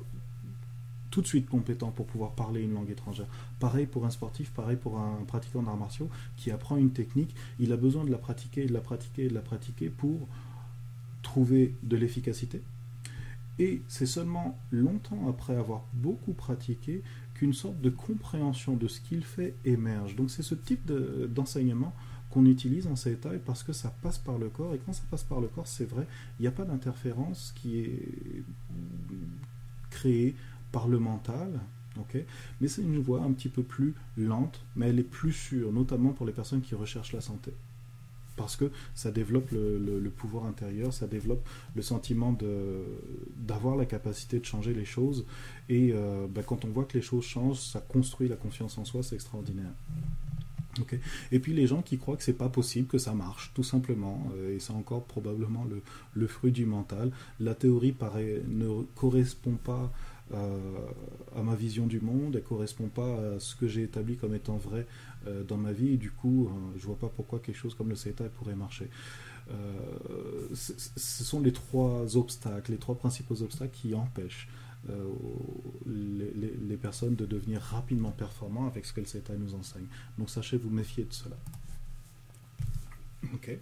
[1.10, 3.26] tout de suite compétents pour pouvoir parler une langue étrangère.
[3.60, 7.72] Pareil pour un sportif, pareil pour un pratiquant d'arts martiaux qui apprend une technique, il
[7.72, 10.26] a besoin de la pratiquer, de la pratiquer, de la pratiquer pour
[11.22, 12.62] trouver de l'efficacité.
[13.58, 17.02] Et c'est seulement longtemps après avoir beaucoup pratiqué
[17.42, 20.16] une sorte de compréhension de ce qu'il fait émerge.
[20.16, 20.90] Donc c'est ce type
[21.28, 21.94] d'enseignement
[22.30, 25.02] qu'on utilise en cet état parce que ça passe par le corps et quand ça
[25.10, 26.06] passe par le corps, c'est vrai,
[26.38, 28.44] il n'y a pas d'interférence qui est
[29.90, 30.34] créée
[30.70, 31.60] par le mental
[32.60, 36.12] mais c'est une voie un petit peu plus lente, mais elle est plus sûre, notamment
[36.12, 37.52] pour les personnes qui recherchent la santé.
[38.36, 42.36] Parce que ça développe le, pouvoir intérieur, ça développe le sentiment
[43.36, 45.26] d'avoir la capacité de changer les choses.
[45.68, 48.84] Et euh, bah, quand on voit que les choses changent, ça construit la confiance en
[48.84, 49.72] soi, c'est extraordinaire.
[51.30, 54.26] Et puis les gens qui croient que c'est pas possible, que ça marche, tout simplement,
[54.34, 55.82] euh, et c'est encore probablement le,
[56.14, 57.10] le, fruit du mental.
[57.40, 57.94] La théorie
[58.48, 59.92] ne correspond pas
[60.34, 60.58] euh,
[61.36, 64.56] à ma vision du monde, elle correspond pas à ce que j'ai établi comme étant
[64.56, 64.86] vrai
[65.26, 67.88] euh, dans ma vie, et du coup, euh, je vois pas pourquoi quelque chose comme
[67.88, 68.88] le CETA pourrait marcher.
[70.54, 74.48] ce sont les trois obstacles, les trois principaux obstacles qui empêchent
[75.86, 79.86] les, personnes de devenir rapidement performants avec ce que le CETA nous enseigne.
[80.18, 81.36] Donc sachez vous méfier de cela.
[83.34, 83.58] Ok.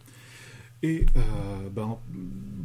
[0.82, 1.06] Et
[1.72, 1.98] ben,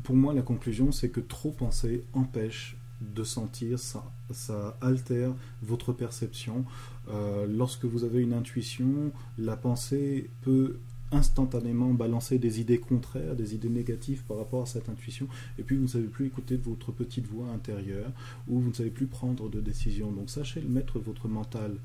[0.03, 5.93] pour moi, la conclusion, c'est que trop penser empêche de sentir, ça, ça altère votre
[5.93, 6.65] perception.
[7.10, 10.78] Euh, lorsque vous avez une intuition, la pensée peut
[11.12, 15.28] instantanément balancer des idées contraires, des idées négatives par rapport à cette intuition,
[15.60, 18.12] et puis vous ne savez plus écouter votre petite voix intérieure,
[18.47, 20.12] ou vous ne savez plus prendre de décision.
[20.12, 21.78] Donc sachez mettre votre mental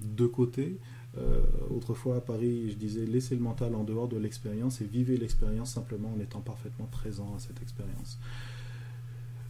[0.00, 0.78] de côté.
[1.16, 1.40] Euh,
[1.70, 5.72] autrefois à Paris, je disais laissez le mental en dehors de l'expérience et vivez l'expérience
[5.72, 8.18] simplement en étant parfaitement présent à cette expérience.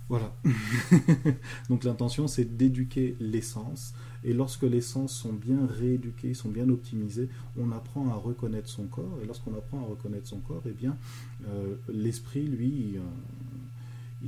[0.09, 0.35] Voilà.
[1.69, 3.95] Donc l'intention, c'est d'éduquer l'essence.
[4.25, 7.29] Et lorsque les sens sont bien rééduqués, sont bien optimisés,
[7.59, 9.19] on apprend à reconnaître son corps.
[9.23, 10.97] Et lorsqu'on apprend à reconnaître son corps, eh bien,
[11.49, 14.27] euh, l'esprit, lui, euh,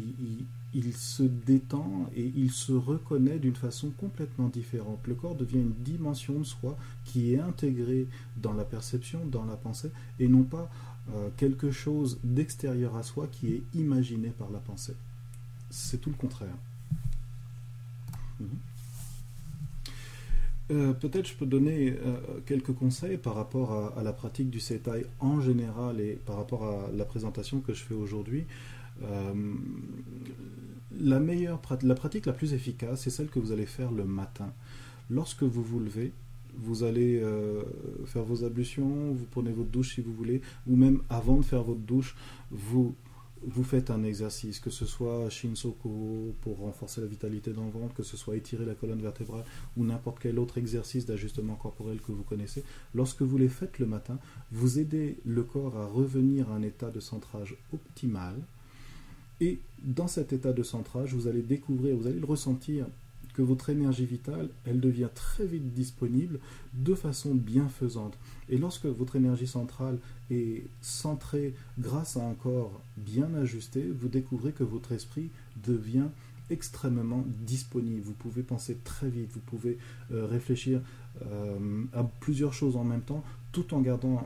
[0.74, 5.00] il, se détend et il se reconnaît d'une façon complètement différente.
[5.06, 8.06] Le corps devient une dimension de soi qui est intégrée
[8.36, 10.70] dans la perception, dans la pensée, et non pas
[11.14, 14.94] euh, quelque chose d'extérieur à soi qui est imaginé par la pensée
[15.70, 16.56] c'est tout le contraire.
[18.40, 18.48] Mhm.
[20.70, 22.16] Euh, peut-être je peux donner euh,
[22.46, 26.90] quelques conseils par rapport à, la pratique du CETAI en général et par rapport à
[26.94, 28.44] la présentation que je fais aujourd'hui.
[29.02, 29.54] Euh,
[31.00, 34.52] la meilleure pratique la plus efficace, c'est celle que vous allez faire le matin.
[35.08, 36.12] Lorsque vous vous levez,
[36.56, 37.22] vous allez
[38.06, 41.62] faire vos ablutions, vous prenez votre douche si vous voulez, ou même avant de faire
[41.62, 42.16] votre douche,
[42.50, 42.94] vous
[43.42, 47.94] vous faites un exercice, que ce soit Shinsoko pour renforcer la vitalité dans le ventre,
[47.94, 49.44] que ce soit étirer la colonne vertébrale
[49.76, 52.64] ou n'importe quel autre exercice d'ajustement corporel que vous connaissez,
[52.94, 54.18] lorsque vous les faites le matin,
[54.52, 58.34] vous aidez le corps à revenir à un état de centrage optimal.
[59.40, 62.86] Et dans cet état de centrage, vous allez découvrir, vous allez le ressentir
[63.32, 66.38] que votre énergie vitale, elle devient très vite disponible
[66.74, 68.18] de façon bienfaisante.
[68.48, 69.98] Et lorsque votre énergie centrale
[70.30, 75.30] est centrée grâce à un corps bien ajusté, vous découvrez que votre esprit
[75.64, 76.08] devient
[76.50, 78.02] extrêmement disponible.
[78.02, 79.78] Vous pouvez penser très vite, vous pouvez
[80.12, 80.80] euh, réfléchir
[81.22, 84.22] euh, à plusieurs choses en même temps, tout en gardant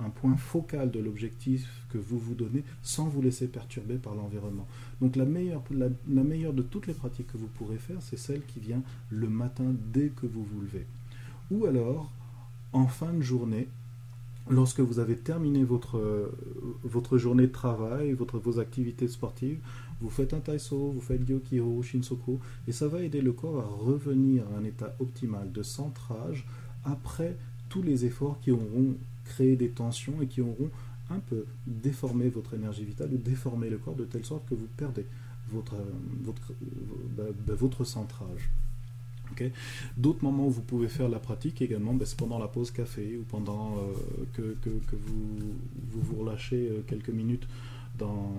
[0.00, 4.66] un, point focal de l'objectif que vous vous donnez sans vous laisser perturber par l'environnement.
[5.00, 5.88] Donc la meilleure, la,
[6.22, 9.74] meilleure de toutes les pratiques que vous pourrez faire, c'est celle qui vient le matin
[9.92, 10.86] dès que vous vous levez.
[11.50, 12.10] Ou alors,
[12.72, 13.68] en fin de journée,
[14.50, 16.32] lorsque vous avez terminé votre,
[16.82, 19.58] votre journée de travail, votre, vos activités sportives,
[20.00, 23.66] vous faites un taiso, vous faites gyokiro, shinsoko, et ça va aider le corps à
[23.66, 26.46] revenir à un état optimal de centrage
[26.84, 27.36] après
[27.74, 28.94] tous les efforts qui auront
[29.24, 30.70] créé des tensions et qui auront
[31.10, 34.68] un peu déformé votre énergie vitale ou déformé le corps de telle sorte que vous
[34.76, 35.04] perdez
[35.48, 35.74] votre,
[36.22, 36.52] votre,
[37.16, 38.48] bah, bah, votre centrage.
[39.96, 43.18] D'autres moments où vous pouvez faire la pratique également, bah, c'est pendant la pause café
[43.20, 47.48] ou pendant euh, que, que, vous, vous, relâchez euh, quelques minutes
[47.98, 48.34] dans,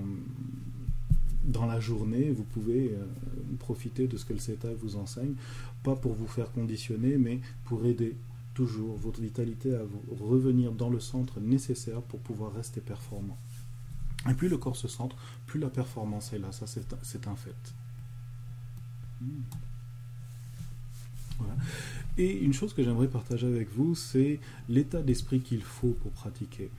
[1.43, 3.03] dans la journée, vous pouvez euh,
[3.59, 5.33] profiter de ce que le CETA vous enseigne,
[5.83, 8.15] pas pour vous faire conditionner, mais pour aider
[8.55, 13.37] toujours votre vitalité à vous revenir dans le centre nécessaire pour pouvoir rester performant.
[14.27, 17.73] Et plus le corps se centre, plus la performance est là, ça c'est un fait.
[19.21, 19.43] Hmm.
[22.17, 24.39] Et une chose que j'aimerais partager avec vous, c'est
[24.69, 26.71] l'état d'esprit qu'il faut pour pratiquer.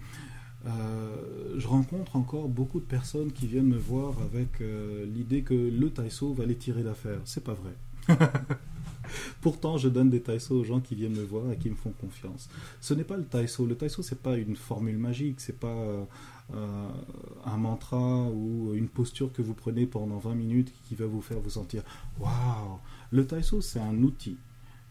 [0.66, 5.55] Euh, je rencontre encore beaucoup de personnes qui viennent me voir avec euh, l'idée que
[5.55, 7.20] le taïso va les tirer d'affaire.
[7.24, 8.16] C'est pas vrai.
[9.41, 11.93] Pourtant, je donne des taïsos aux gens qui viennent me voir et qui me font
[11.93, 12.49] confiance.
[12.81, 13.67] Ce n'est pas le taïso.
[13.67, 15.77] Le taïso, c'est pas une formule magique, c'est pas
[16.55, 16.89] euh,
[17.45, 21.41] un mantra ou une posture que vous prenez pendant 20 minutes qui va vous faire
[21.41, 21.83] vous sentir
[22.21, 22.79] waouh.
[23.11, 24.37] Le taïso, c'est un outil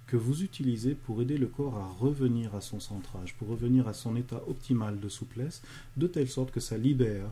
[0.08, 3.94] que vous utilisez pour aider le corps à revenir à son centrage, pour revenir à
[3.94, 5.62] son état optimal de souplesse,
[5.98, 7.30] de telle sorte que ça libère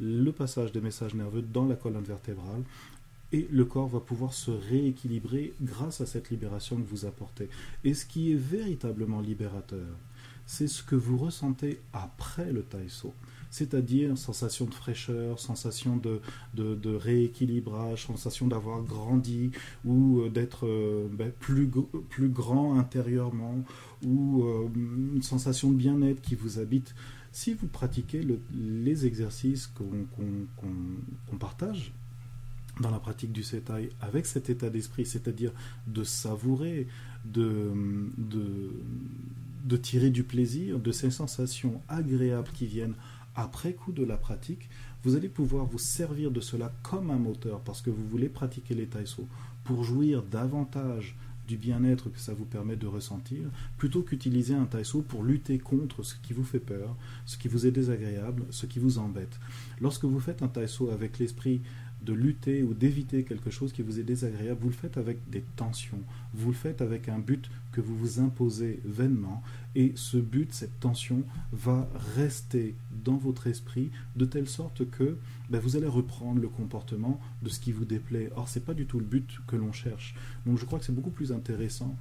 [0.00, 2.62] le passage des messages nerveux dans la colonne vertébrale
[3.32, 7.48] et le corps va pouvoir se rééquilibrer grâce à cette libération que vous apportez.
[7.84, 9.96] Et ce qui est véritablement libérateur,
[10.46, 13.14] c'est ce que vous ressentez après le taïso
[13.54, 16.20] c'est-à-dire sensation de fraîcheur, sensation de,
[16.54, 19.52] de, rééquilibrage, sensation d'avoir grandi
[19.84, 21.70] ou euh, d'être euh, ben, plus,
[22.08, 23.62] plus grand intérieurement
[24.04, 24.68] ou euh,
[25.14, 26.96] une sensation de bien-être qui vous habite.
[27.30, 31.92] Si vous pratiquez les exercices qu'on partage,
[32.80, 35.52] dans la pratique du Setai avec cet état d'esprit, c'est-à-dire
[35.86, 36.86] de savourer,
[37.24, 37.72] de,
[38.18, 42.94] de, tirer du plaisir, de ces sensations agréables qui viennent
[43.36, 44.68] après coup de la pratique,
[45.02, 48.74] vous allez pouvoir vous servir de cela comme un moteur parce que vous voulez pratiquer
[48.74, 49.26] les taïso
[49.64, 51.16] pour jouir davantage
[51.46, 56.02] du bien-être que ça vous permet de ressentir, plutôt qu'utiliser un taïso pour lutter contre
[56.02, 56.96] ce qui vous fait peur,
[57.26, 59.38] ce qui vous est désagréable, ce qui vous embête.
[59.80, 61.60] Lorsque vous faites un taïso avec l'esprit
[62.04, 65.42] de lutter ou d'éviter quelque chose qui vous est désagréable, vous le faites avec des
[65.56, 66.00] tensions,
[66.34, 69.42] vous le faites avec un but que vous vous imposez vainement,
[69.74, 72.74] et ce but, cette tension, va rester
[73.04, 75.16] dans votre esprit de telle sorte que
[75.50, 78.30] ben, vous allez reprendre le comportement de ce qui vous déplaît.
[78.36, 80.14] Or, ce n'est pas du tout le but que l'on cherche.
[80.46, 81.96] Donc je crois que c'est beaucoup plus intéressant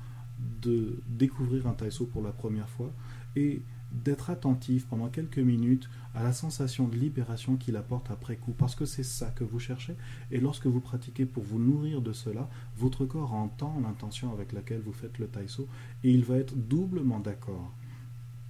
[0.62, 2.92] de découvrir un taïso pour la première fois
[3.36, 3.62] et
[3.94, 8.76] d'être attentif pendant quelques minutes à la sensation de libération qu'il apporte après coup, parce
[8.76, 9.96] que c'est ça que vous cherchez,
[10.32, 14.82] et lorsque vous pratiquez pour vous nourrir de cela, votre corps entend l'intention avec laquelle
[14.82, 15.68] vous faites le taïso,
[16.04, 17.72] et il va être doublement d'accord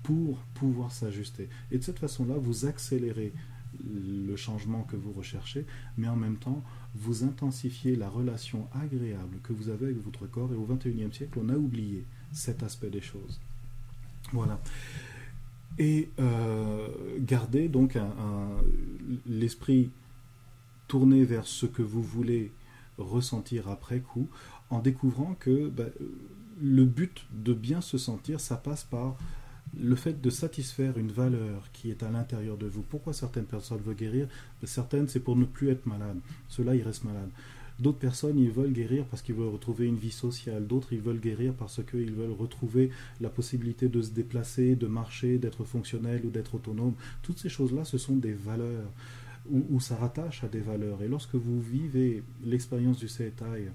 [0.04, 1.50] pour pouvoir s'ajuster.
[1.72, 3.34] Et de cette façon-là, vous accélérez
[3.90, 5.66] le changement que vous recherchez,
[5.98, 6.62] mais en même temps,
[6.96, 11.40] vous intensifiez la relation agréable que vous avez avec votre corps, et au XXIe siècle,
[11.42, 13.40] on a oublié cet aspect des choses.
[14.32, 14.60] Voilà
[15.80, 16.88] et euh,
[17.20, 17.98] garder donc
[19.26, 19.90] l'esprit
[20.88, 22.52] tourné vers ce que vous voulez
[22.98, 24.28] ressentir après coup,
[24.70, 25.90] en découvrant que ben,
[26.62, 29.18] le but de bien se sentir, ça passe par
[29.80, 32.84] le fait de satisfaire une valeur qui est à l'intérieur de vous.
[32.84, 34.28] Pourquoi certaines personnes veulent guérir?
[34.64, 36.20] Certaines, c'est pour ne plus être malades.
[36.50, 37.32] Ceux-là, ils restent malades.
[37.84, 40.66] D'autres personnes, ils veulent guérir parce qu'ils veulent retrouver une vie sociale.
[40.66, 45.38] D'autres, ils veulent guérir parce qu'ils veulent retrouver la possibilité de se déplacer, de marcher,
[45.38, 46.94] d'être fonctionnel ou d'être autonome.
[47.24, 48.90] Toutes ces choses-là, ce sont des valeurs,
[49.52, 51.04] ou, ça rattache à des valeurs.
[51.04, 53.68] Et lorsque vous vivez l'expérience du Setai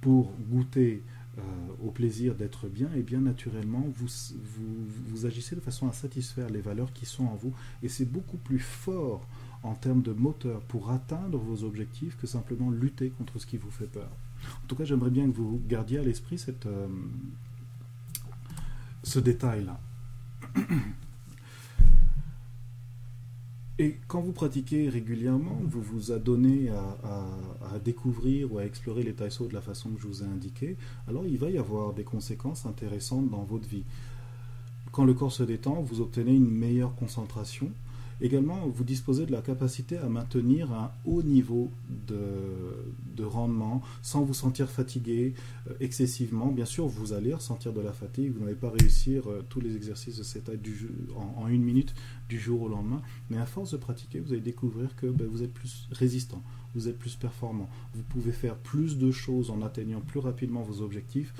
[0.00, 1.02] pour goûter
[1.38, 1.40] euh,
[1.84, 6.92] au plaisir d'être bien, et bien naturellement, vous agissez de façon à satisfaire les valeurs
[6.92, 7.52] qui sont en vous.
[7.82, 9.26] Et c'est beaucoup plus fort
[9.62, 13.70] en termes de moteur pour atteindre vos objectifs que simplement lutter contre ce qui vous
[13.70, 14.10] fait peur.
[14.64, 16.86] En tout cas, j'aimerais bien que vous gardiez à l'esprit cette, euh,
[19.02, 19.80] ce détail-là.
[23.80, 26.96] Et quand vous pratiquez régulièrement, vous vous adonnez à,
[27.72, 30.76] à, découvrir ou à explorer les taïsos de la façon que je vous ai indiqué,
[31.06, 33.84] alors il va y avoir des conséquences intéressantes dans votre vie.
[34.90, 37.70] Quand le corps se détend, vous obtenez une meilleure concentration,
[38.20, 41.70] Également, vous disposez de la capacité à maintenir un haut niveau
[42.08, 45.34] de, rendement sans vous sentir fatigué
[45.68, 46.46] euh, excessivement.
[46.52, 49.76] Bien sûr, vous allez ressentir de la fatigue, vous n'allez pas réussir euh, tous les
[49.76, 51.94] exercices de cet du, en, en, une minute
[52.28, 55.42] du jour au lendemain, mais à force de pratiquer, vous allez découvrir que ben, vous
[55.42, 56.42] êtes plus résistant,
[56.74, 60.80] vous êtes plus performant, vous pouvez faire plus de choses en atteignant plus rapidement vos
[60.80, 61.34] objectifs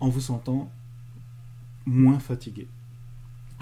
[0.00, 0.70] en vous sentant
[1.86, 2.66] moins fatigué.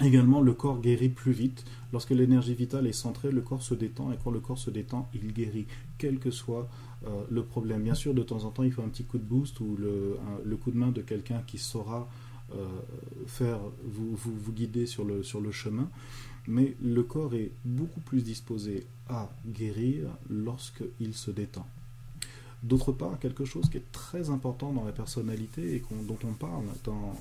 [0.01, 1.65] Également, le corps guérit plus vite.
[1.91, 5.09] Lorsque l'énergie vitale est centrée, le corps se détend et quand le corps se détend,
[5.13, 6.69] il guérit, quel que soit
[7.05, 7.83] euh, le problème.
[7.83, 10.55] Bien sûr, de temps en temps, il faut un petit coup de boost ou le,
[10.55, 12.09] coup de main de quelqu'un qui saura
[12.55, 12.65] euh,
[13.27, 15.89] faire vous, guider sur le, sur le chemin.
[16.47, 21.67] Mais le corps est beaucoup plus disposé à guérir lorsqu'il se détend.
[22.61, 26.65] D'autre part, quelque chose qui est très important dans la personnalité et dont on parle
[26.83, 27.15] dans,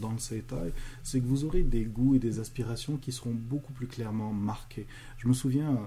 [0.00, 0.72] dans, le Seitai,
[1.02, 4.86] c'est que vous aurez des goûts et des aspirations qui seront beaucoup plus clairement marqués.
[5.18, 5.80] Je me souviens,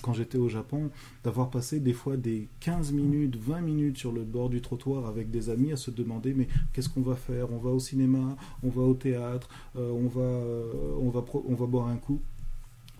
[0.00, 0.90] quand j'étais au Japon,
[1.22, 5.30] d'avoir passé des fois des 15 minutes, 20 minutes sur le bord du trottoir avec
[5.30, 7.52] des amis à se demander mais qu'est-ce qu'on va faire?
[7.52, 11.54] On va au cinéma On va au théâtre euh, on, va, euh, on, va, on
[11.54, 12.22] va boire un coup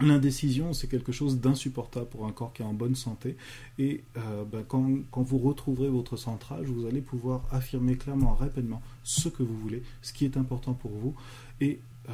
[0.01, 3.37] L'indécision, c'est quelque chose d'insupportable pour un corps qui est en bonne santé.
[3.79, 9.31] Et euh, ben, quand, vous retrouverez votre centrage, vous allez pouvoir affirmer clairement, rapidement, ce
[9.31, 11.15] que vous voulez, ce qui est important pour vous.
[11.63, 11.81] Et
[12.11, 12.13] euh,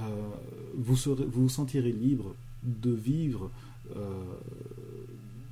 [0.77, 0.97] vous,
[1.33, 3.51] vous sentirez libre de vivre
[3.97, 4.23] euh,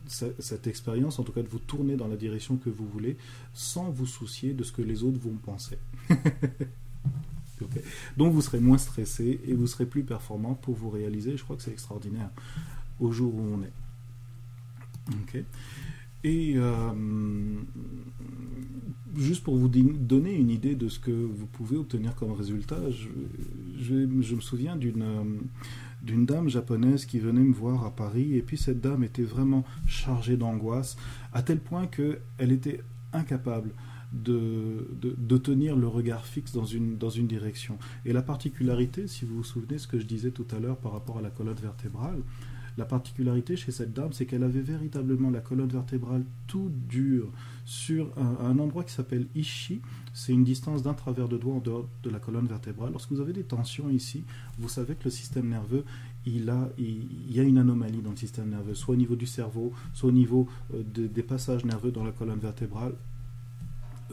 [0.07, 3.16] cette expérience, en tout cas de vous tourner dans la direction que vous voulez,
[3.55, 5.78] sans vous soucier de ce que les autres vont penser.
[8.17, 11.37] Donc vous serez moins stressé et vous serez plus performant pour vous réaliser.
[11.37, 12.31] Je crois que c'est extraordinaire
[12.99, 13.73] au jour où on est.
[16.23, 16.57] Et
[19.17, 23.95] juste pour vous donner une idée de ce que vous pouvez obtenir comme résultat, je,
[23.95, 25.41] me souviens d'une
[26.03, 29.65] d'une dame japonaise qui venait me voir à Paris, et puis cette dame était vraiment
[29.87, 30.97] chargée d'angoisse,
[31.35, 32.81] à tel point qu'elle était
[33.13, 33.71] incapable
[34.13, 37.79] de, tenir le regard fixe dans une, dans une direction.
[38.05, 40.93] Et la particularité, si vous vous souvenez ce que je disais tout à l'heure par
[40.93, 42.21] rapport à la colonne vertébrale,
[42.79, 47.31] la particularité chez cette dame, c'est qu'elle avait véritablement la colonne vertébrale tout dure
[47.65, 49.83] sur un, endroit qui s'appelle Ishi.
[50.13, 52.93] C'est une distance d'un travers de doigt en dehors de la colonne vertébrale.
[52.93, 54.25] Lorsque vous avez des tensions ici,
[54.59, 55.85] vous savez que le système nerveux,
[56.27, 59.27] il, a, il, y a une anomalie dans le système nerveux, soit au niveau du
[59.27, 62.93] cerveau, soit au niveau euh, des passages nerveux dans la colonne vertébrale,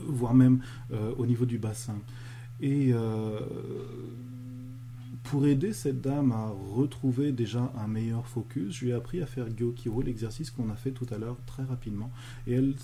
[0.06, 2.00] voire même euh, au niveau du bassin.
[2.60, 3.39] Et euh,
[5.24, 9.26] pour aider cette dame à retrouver déjà un meilleur focus, je lui ai appris à
[9.26, 12.12] faire Gyokiro, l'exercice qu'on a fait tout à l'heure très rapidement.
[12.48, 12.76] Et elle,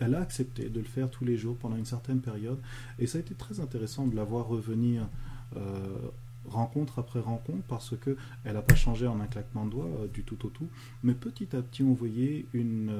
[0.00, 2.58] elle a accepté de le faire tous les jours pendant une certaine période.
[2.98, 5.08] Et ça a été très intéressant de la voir revenir
[5.56, 5.98] euh,
[6.46, 10.24] rencontre après rencontre parce que elle n'a pas changé en un claquement de doigts du
[10.24, 10.68] tout au tout.
[11.02, 12.92] Mais petit à petit, on voyait une,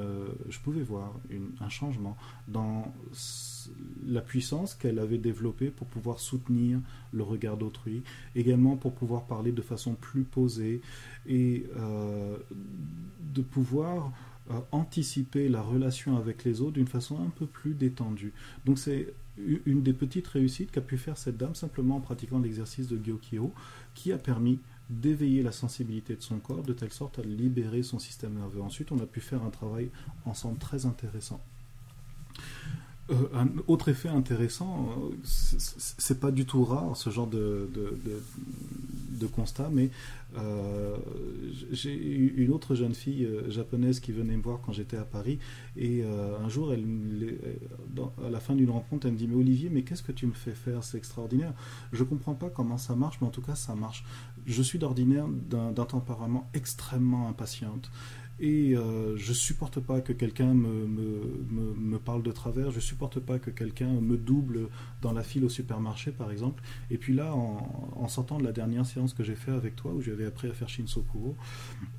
[0.49, 1.13] je pouvais voir
[1.61, 2.17] un changement
[2.49, 2.91] dans
[4.07, 6.81] la puissance qu'elle avait développée pour pouvoir soutenir
[7.13, 8.03] le regard d'autrui,
[8.35, 10.81] également pour pouvoir parler de façon plus posée
[11.27, 12.37] et euh,
[13.33, 14.13] de pouvoir
[14.51, 18.33] euh, anticiper la relation avec les autres d'une façon un peu plus détendue.
[18.67, 19.15] Donc c'est
[19.67, 23.53] une des petites réussites qu'a pu faire cette dame simplement en pratiquant l'exercice de Gyokyo
[23.95, 24.61] qui a permis
[24.91, 28.61] d'éveiller la sensibilité de son corps de telle sorte à libérer son système nerveux.
[28.61, 29.91] Ensuite, on a pu faire un travail
[30.27, 31.41] ensemble très intéressant.
[33.11, 37.69] Euh, un autre effet intéressant, euh, c'est pas du tout rare ce genre de,
[39.35, 39.91] constat, mais
[40.37, 40.97] euh,
[41.73, 45.39] j'ai une autre jeune fille japonaise qui venait me voir quand j'étais à Paris,
[45.77, 50.03] et un jour, à la fin d'une rencontre, elle me dit Mais Olivier, mais qu'est-ce
[50.03, 50.85] que tu me fais faire?
[50.85, 51.55] C'est extraordinaire.
[51.93, 54.05] Je comprends pas comment ça marche, mais en tout cas, ça marche.
[54.45, 57.91] Je suis d'ordinaire d'un tempérament extrêmement impatiente
[58.41, 63.21] et euh, je supporte pas que quelqu'un me, me, me, parle de travers, je supporte
[63.21, 64.69] pas que quelqu'un me double
[65.03, 66.63] dans la file au supermarché par exemple.
[66.91, 70.01] Et puis là, en, sortant de la dernière séance que j'ai fait avec toi, où
[70.01, 71.37] j'avais appris à faire Shinsokuro,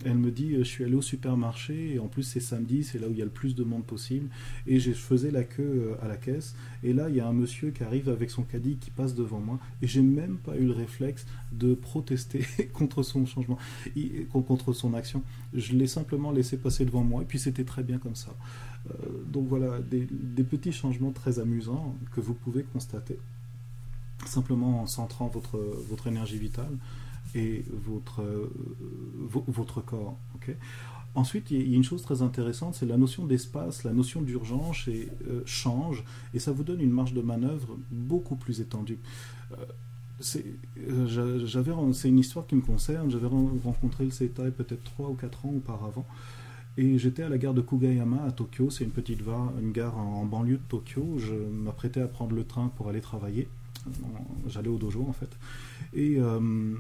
[0.06, 3.00] elle me dit, euh, je suis allé au supermarché, et en plus c'est samedi, c'est
[3.00, 4.30] là où il y a le plus de monde possible,
[4.68, 7.34] et je faisais la queue euh, à la caisse, et là il y a un
[7.34, 10.66] monsieur qui arrive avec son caddie qui passe devant moi, et j'ai même pas eu
[10.66, 13.58] le réflexe de protester contre son changement,
[14.32, 15.24] contre son action.
[15.54, 18.36] Je l'ai simplement laissé passer devant moi, et puis c'était très bien comme ça.
[18.90, 20.06] Euh, donc voilà, des,
[20.44, 23.18] petits changements très amusants que vous pouvez constater,
[24.26, 26.78] simplement en centrant votre, énergie vitale
[27.34, 28.52] et votre, euh,
[29.48, 30.18] votre corps.
[31.16, 34.90] Ensuite, il y a une chose très intéressante, c'est la notion d'espace, la notion d'urgence
[34.90, 36.04] euh, change,
[36.34, 39.00] et ça vous donne une marge de manœuvre beaucoup plus étendue.
[40.20, 40.44] C'est
[42.06, 43.12] une histoire qui me concerne.
[43.12, 46.06] J'avais rencontré le Setai peut-être 3 ou 4 ans auparavant.
[46.78, 49.22] Et j'étais à la gare de Kugayama à Tokyo, c'est une petite
[49.72, 51.18] gare, en banlieue de Tokyo.
[51.18, 53.48] Je m'apprêtais à prendre le train pour aller travailler.
[54.48, 55.30] J'allais au dojo en fait.
[55.94, 56.76] Et euh,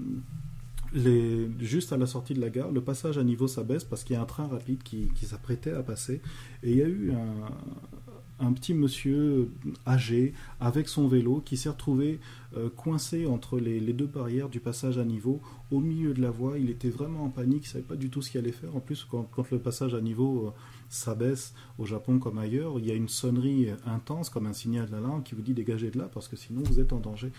[1.60, 4.20] juste à la sortie de la gare, le passage à niveau s'abaisse parce qu'il y
[4.20, 6.22] a un train rapide qui, qui s'apprêtait à passer.
[6.64, 8.05] Et il y a eu un,
[8.40, 9.50] un petit monsieur
[9.86, 12.20] âgé avec son vélo qui s'est retrouvé
[12.58, 16.58] euh, coincé entre les, deux barrières du passage à niveau au milieu de la voie.
[16.58, 18.76] Il était vraiment en panique, il ne savait pas du tout ce qu'il allait faire.
[18.76, 20.52] En plus, quand, le passage à niveau euh,
[20.90, 25.24] s'abaisse au Japon comme ailleurs, il y a une sonnerie intense comme un signal d'alarme
[25.24, 27.32] qui vous dit dégagez de là parce que sinon vous êtes en danger.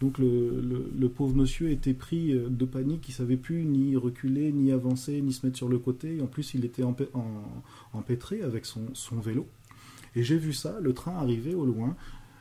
[0.00, 4.72] Donc le, pauvre monsieur était pris euh, de panique, il savait plus ni reculer, ni
[4.72, 6.20] avancer, ni se mettre sur le côté.
[6.20, 6.82] en plus, il était
[7.92, 9.46] empêtré avec son vélo.
[10.14, 11.96] Et j'ai vu ça, le train arriver au loin.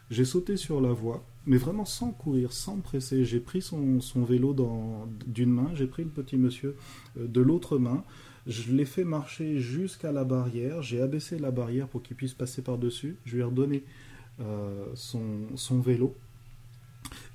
[0.09, 3.23] J'ai sauté sur la voie, mais vraiment sans courir, sans presser.
[3.23, 4.55] J'ai pris son, vélo
[5.25, 6.75] d'une main, j'ai pris le petit monsieur
[7.17, 8.03] euh, de l'autre main.
[8.47, 10.81] Je l'ai fait marcher jusqu'à la barrière.
[10.81, 13.17] J'ai abaissé la barrière pour qu'il puisse passer par-dessus.
[13.23, 13.83] Je lui ai redonné
[14.39, 16.15] euh, son vélo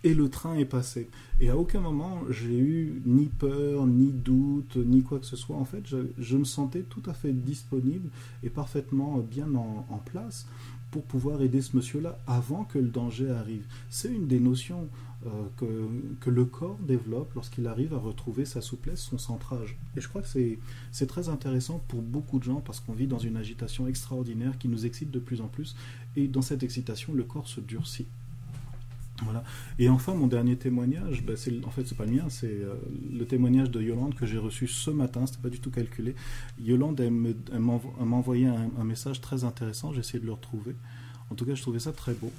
[0.06, 1.10] et le train est passé.
[1.40, 5.56] Et à aucun moment j'ai eu ni peur, ni doute, ni quoi que ce soit.
[5.56, 8.08] En fait, je, me sentais tout à fait disponible
[8.44, 10.46] et parfaitement bien en, place
[10.92, 13.66] pour pouvoir aider ce monsieur-là avant que le danger arrive.
[13.90, 14.86] C'est une des notions
[15.26, 15.88] euh, que,
[16.20, 19.76] que, le corps développe lorsqu'il arrive à retrouver sa souplesse, son centrage.
[19.96, 23.18] Et je crois que c'est très intéressant pour beaucoup de gens parce qu'on vit dans
[23.18, 25.74] une agitation extraordinaire qui nous excite de plus en plus.
[26.14, 28.06] Et dans cette excitation, le corps se durcit.
[29.24, 29.42] Voilà.
[29.78, 32.74] Et enfin, mon dernier témoignage, c'est, en fait, c'est pas le mien, c'est euh,
[33.10, 36.14] le témoignage de Yolande que j'ai reçu ce matin, c'était pas du tout calculé.
[36.60, 37.80] Yolande, m'a
[38.16, 40.76] envoyé un, un, message très intéressant, j'ai essayé de le retrouver.
[41.30, 42.30] En tout cas, je trouvais ça très beau.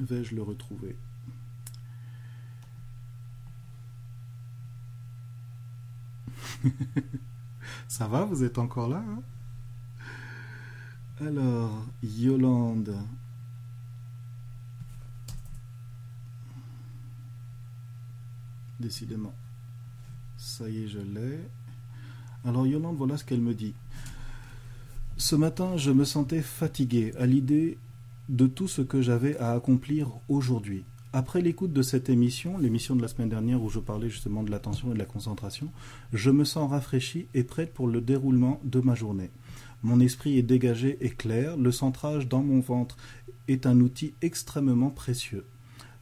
[0.00, 0.96] Vais-je le retrouver?
[7.88, 9.22] Ça va, vous êtes encore là hein?
[11.20, 12.96] Alors, Yolande.
[18.80, 19.34] Décidément.
[20.36, 21.38] Ça y est, je l'ai.
[22.44, 23.74] Alors Yolande, voilà ce qu'elle me dit.
[25.18, 27.76] Ce matin, je me sentais fatigué à l'idée
[28.30, 30.84] de tout ce que j'avais à accomplir aujourd'hui.
[31.12, 34.50] Après l'écoute de cette émission, l'émission de la semaine dernière où je parlais justement de
[34.50, 35.70] l'attention et de la concentration,
[36.12, 39.30] je me sens rafraîchi et prête pour le déroulement de ma journée.
[39.82, 42.96] Mon esprit est dégagé et clair, le centrage dans mon ventre
[43.48, 45.44] est un outil extrêmement précieux.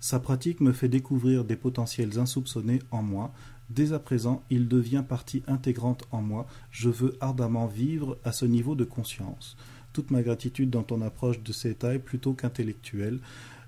[0.01, 3.32] Sa pratique me fait découvrir des potentiels insoupçonnés en moi.
[3.70, 6.46] Dès à présent, il devient partie intégrante en moi.
[6.70, 9.57] Je veux ardemment vivre à ce niveau de conscience.
[9.92, 13.18] Toute ma gratitude dans ton approche de ces tailles plutôt qu'intellectuelle.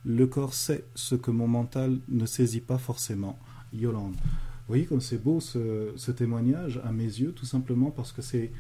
[0.04, 3.38] Le corps sait ce que mon mental ne saisit pas forcément.
[3.72, 4.14] Yolande.
[4.14, 8.52] Vous voyez comme c'est beau ce, témoignage à mes yeux, tout simplement parce que c'est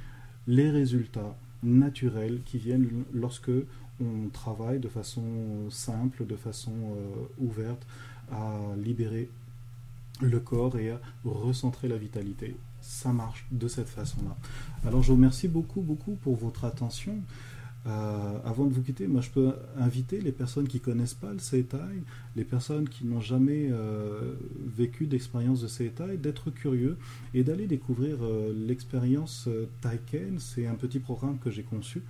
[0.46, 3.50] les résultats naturels qui viennent lorsque
[4.00, 5.22] on travaille de façon
[5.70, 7.86] simple, de façon euh, ouverte
[8.32, 9.28] à libérer
[10.20, 12.56] le corps et à recentrer la vitalité.
[12.80, 14.36] Ça marche de cette façon-là.
[14.86, 17.18] Alors je vous remercie beaucoup, beaucoup pour votre attention.
[17.86, 21.38] Euh, avant de vous quitter, moi je peux inviter les personnes qui connaissent pas le
[21.38, 21.78] Seitai,
[22.36, 24.34] les personnes qui n'ont jamais euh,
[24.76, 26.98] vécu d'expérience de Seitai, d'être curieux
[27.32, 28.18] et d'aller découvrir
[28.54, 29.48] l'expérience
[29.80, 30.38] Taiken.
[30.38, 32.02] C'est un petit programme que j'ai conçu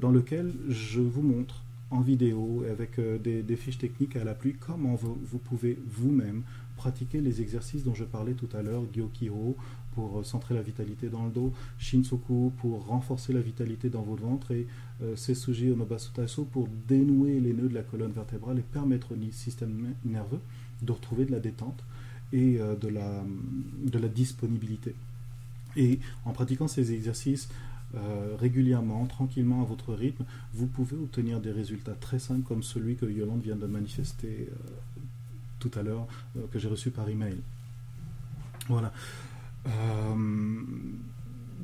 [0.00, 5.38] dans lequel je vous montre en vidéo avec des, fiches techniques à l'appui comment vous,
[5.38, 6.42] pouvez vous-même
[6.76, 9.56] pratiquer les exercices dont je parlais tout à l'heure, Gyokiro,
[9.94, 14.52] pour centrer la vitalité dans le dos, Shinsoku pour renforcer la vitalité dans votre ventre
[14.52, 14.66] et
[15.02, 20.40] euh, Onobasutaso pour dénouer les nœuds de la colonne vertébrale et permettre au système nerveux
[20.82, 21.82] de retrouver de la détente
[22.32, 24.94] et euh, de la disponibilité.
[25.76, 27.48] Et en pratiquant ces exercices
[27.94, 30.24] euh, régulièrement, tranquillement à votre rythme,
[30.54, 34.48] vous pouvez obtenir des résultats très simples comme celui que Yolande vient de manifester
[35.58, 36.06] tout à l'heure,
[36.52, 37.36] que j'ai reçu par email.
[38.68, 38.92] Voilà.
[39.66, 39.70] Euh,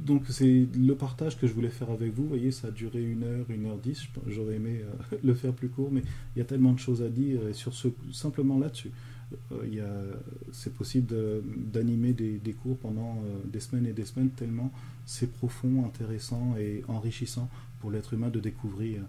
[0.04, 2.24] donc c'est le partage que je voulais faire avec vous.
[2.24, 4.06] Vous voyez, ça a duré une heure, une heure dix.
[4.26, 6.02] J'aurais aimé euh, le faire plus court, mais
[6.34, 7.72] il y a tellement de choses à dire sur
[8.12, 8.90] simplement là-dessus.
[9.52, 10.14] Euh,
[10.52, 11.12] c'est possible
[11.72, 14.70] d'animer des, cours pendant des semaines et des semaines tellement
[15.04, 17.48] c'est profond, intéressant et enrichissant
[17.80, 19.02] pour l'être humain de découvrir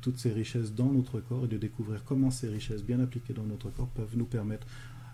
[0.00, 3.44] toutes ces richesses dans notre corps et de découvrir comment ces richesses bien appliquées dans
[3.44, 4.66] notre corps peuvent nous permettre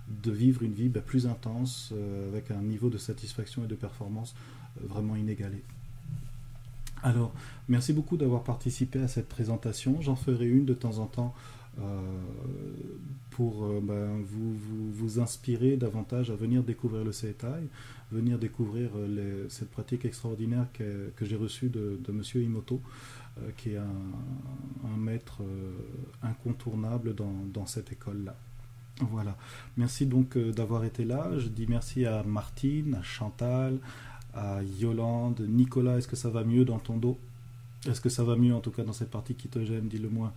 [0.09, 3.75] de vivre une vie bah, plus intense, euh, avec un niveau de satisfaction et de
[3.75, 4.35] performance
[4.81, 5.63] euh, vraiment inégalé.
[7.03, 7.33] Alors,
[7.69, 10.01] merci beaucoup d'avoir participé à cette présentation.
[10.01, 11.56] J'en ferai une de temps en temps euh,
[13.31, 14.57] pour bah, vous,
[14.93, 17.69] vous, inspirer davantage à venir découvrir le CETAI,
[18.11, 18.91] venir découvrir
[19.51, 22.23] cette pratique extraordinaire que, que j'ai reçue de, de M.
[22.43, 22.81] Imoto,
[23.59, 25.43] qui est un, maître
[26.23, 28.35] incontournable dans cette école-là.
[29.01, 29.37] Voilà.
[29.77, 31.31] Merci donc euh, d'avoir été là.
[31.39, 33.79] Je dis merci à Martine, à Chantal,
[34.33, 35.99] à Yolande, Nicolas.
[35.99, 37.19] Est-ce que ça va mieux dans ton dos?
[37.87, 39.89] Est-ce que ça va mieux en tout cas dans cette partie qui te gêne?
[39.89, 40.33] Dis-le moi.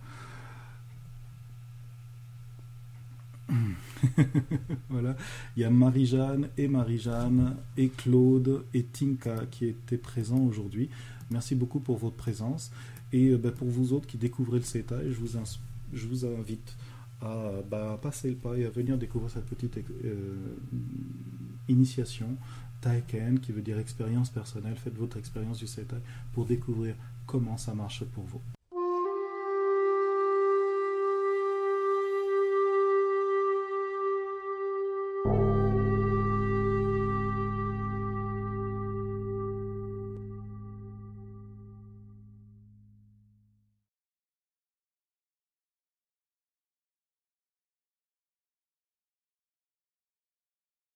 [4.88, 5.16] voilà.
[5.56, 10.88] Il y a Marie-Jeanne et Marie-Jeanne et Claude et Tinka qui étaient présents aujourd'hui.
[11.30, 12.70] Merci beaucoup pour votre présence.
[13.12, 15.38] Et euh, ben, pour vous autres qui découvrez le CETA, je vous,
[15.92, 16.76] je vous invite
[17.20, 20.56] à bah, passer le pas et à venir découvrir cette petite euh,
[21.68, 22.36] initiation
[22.80, 24.76] Taiken, qui veut dire expérience personnelle.
[24.76, 25.96] Faites votre expérience du Setai
[26.32, 26.94] pour découvrir
[27.26, 28.40] comment ça marche pour vous.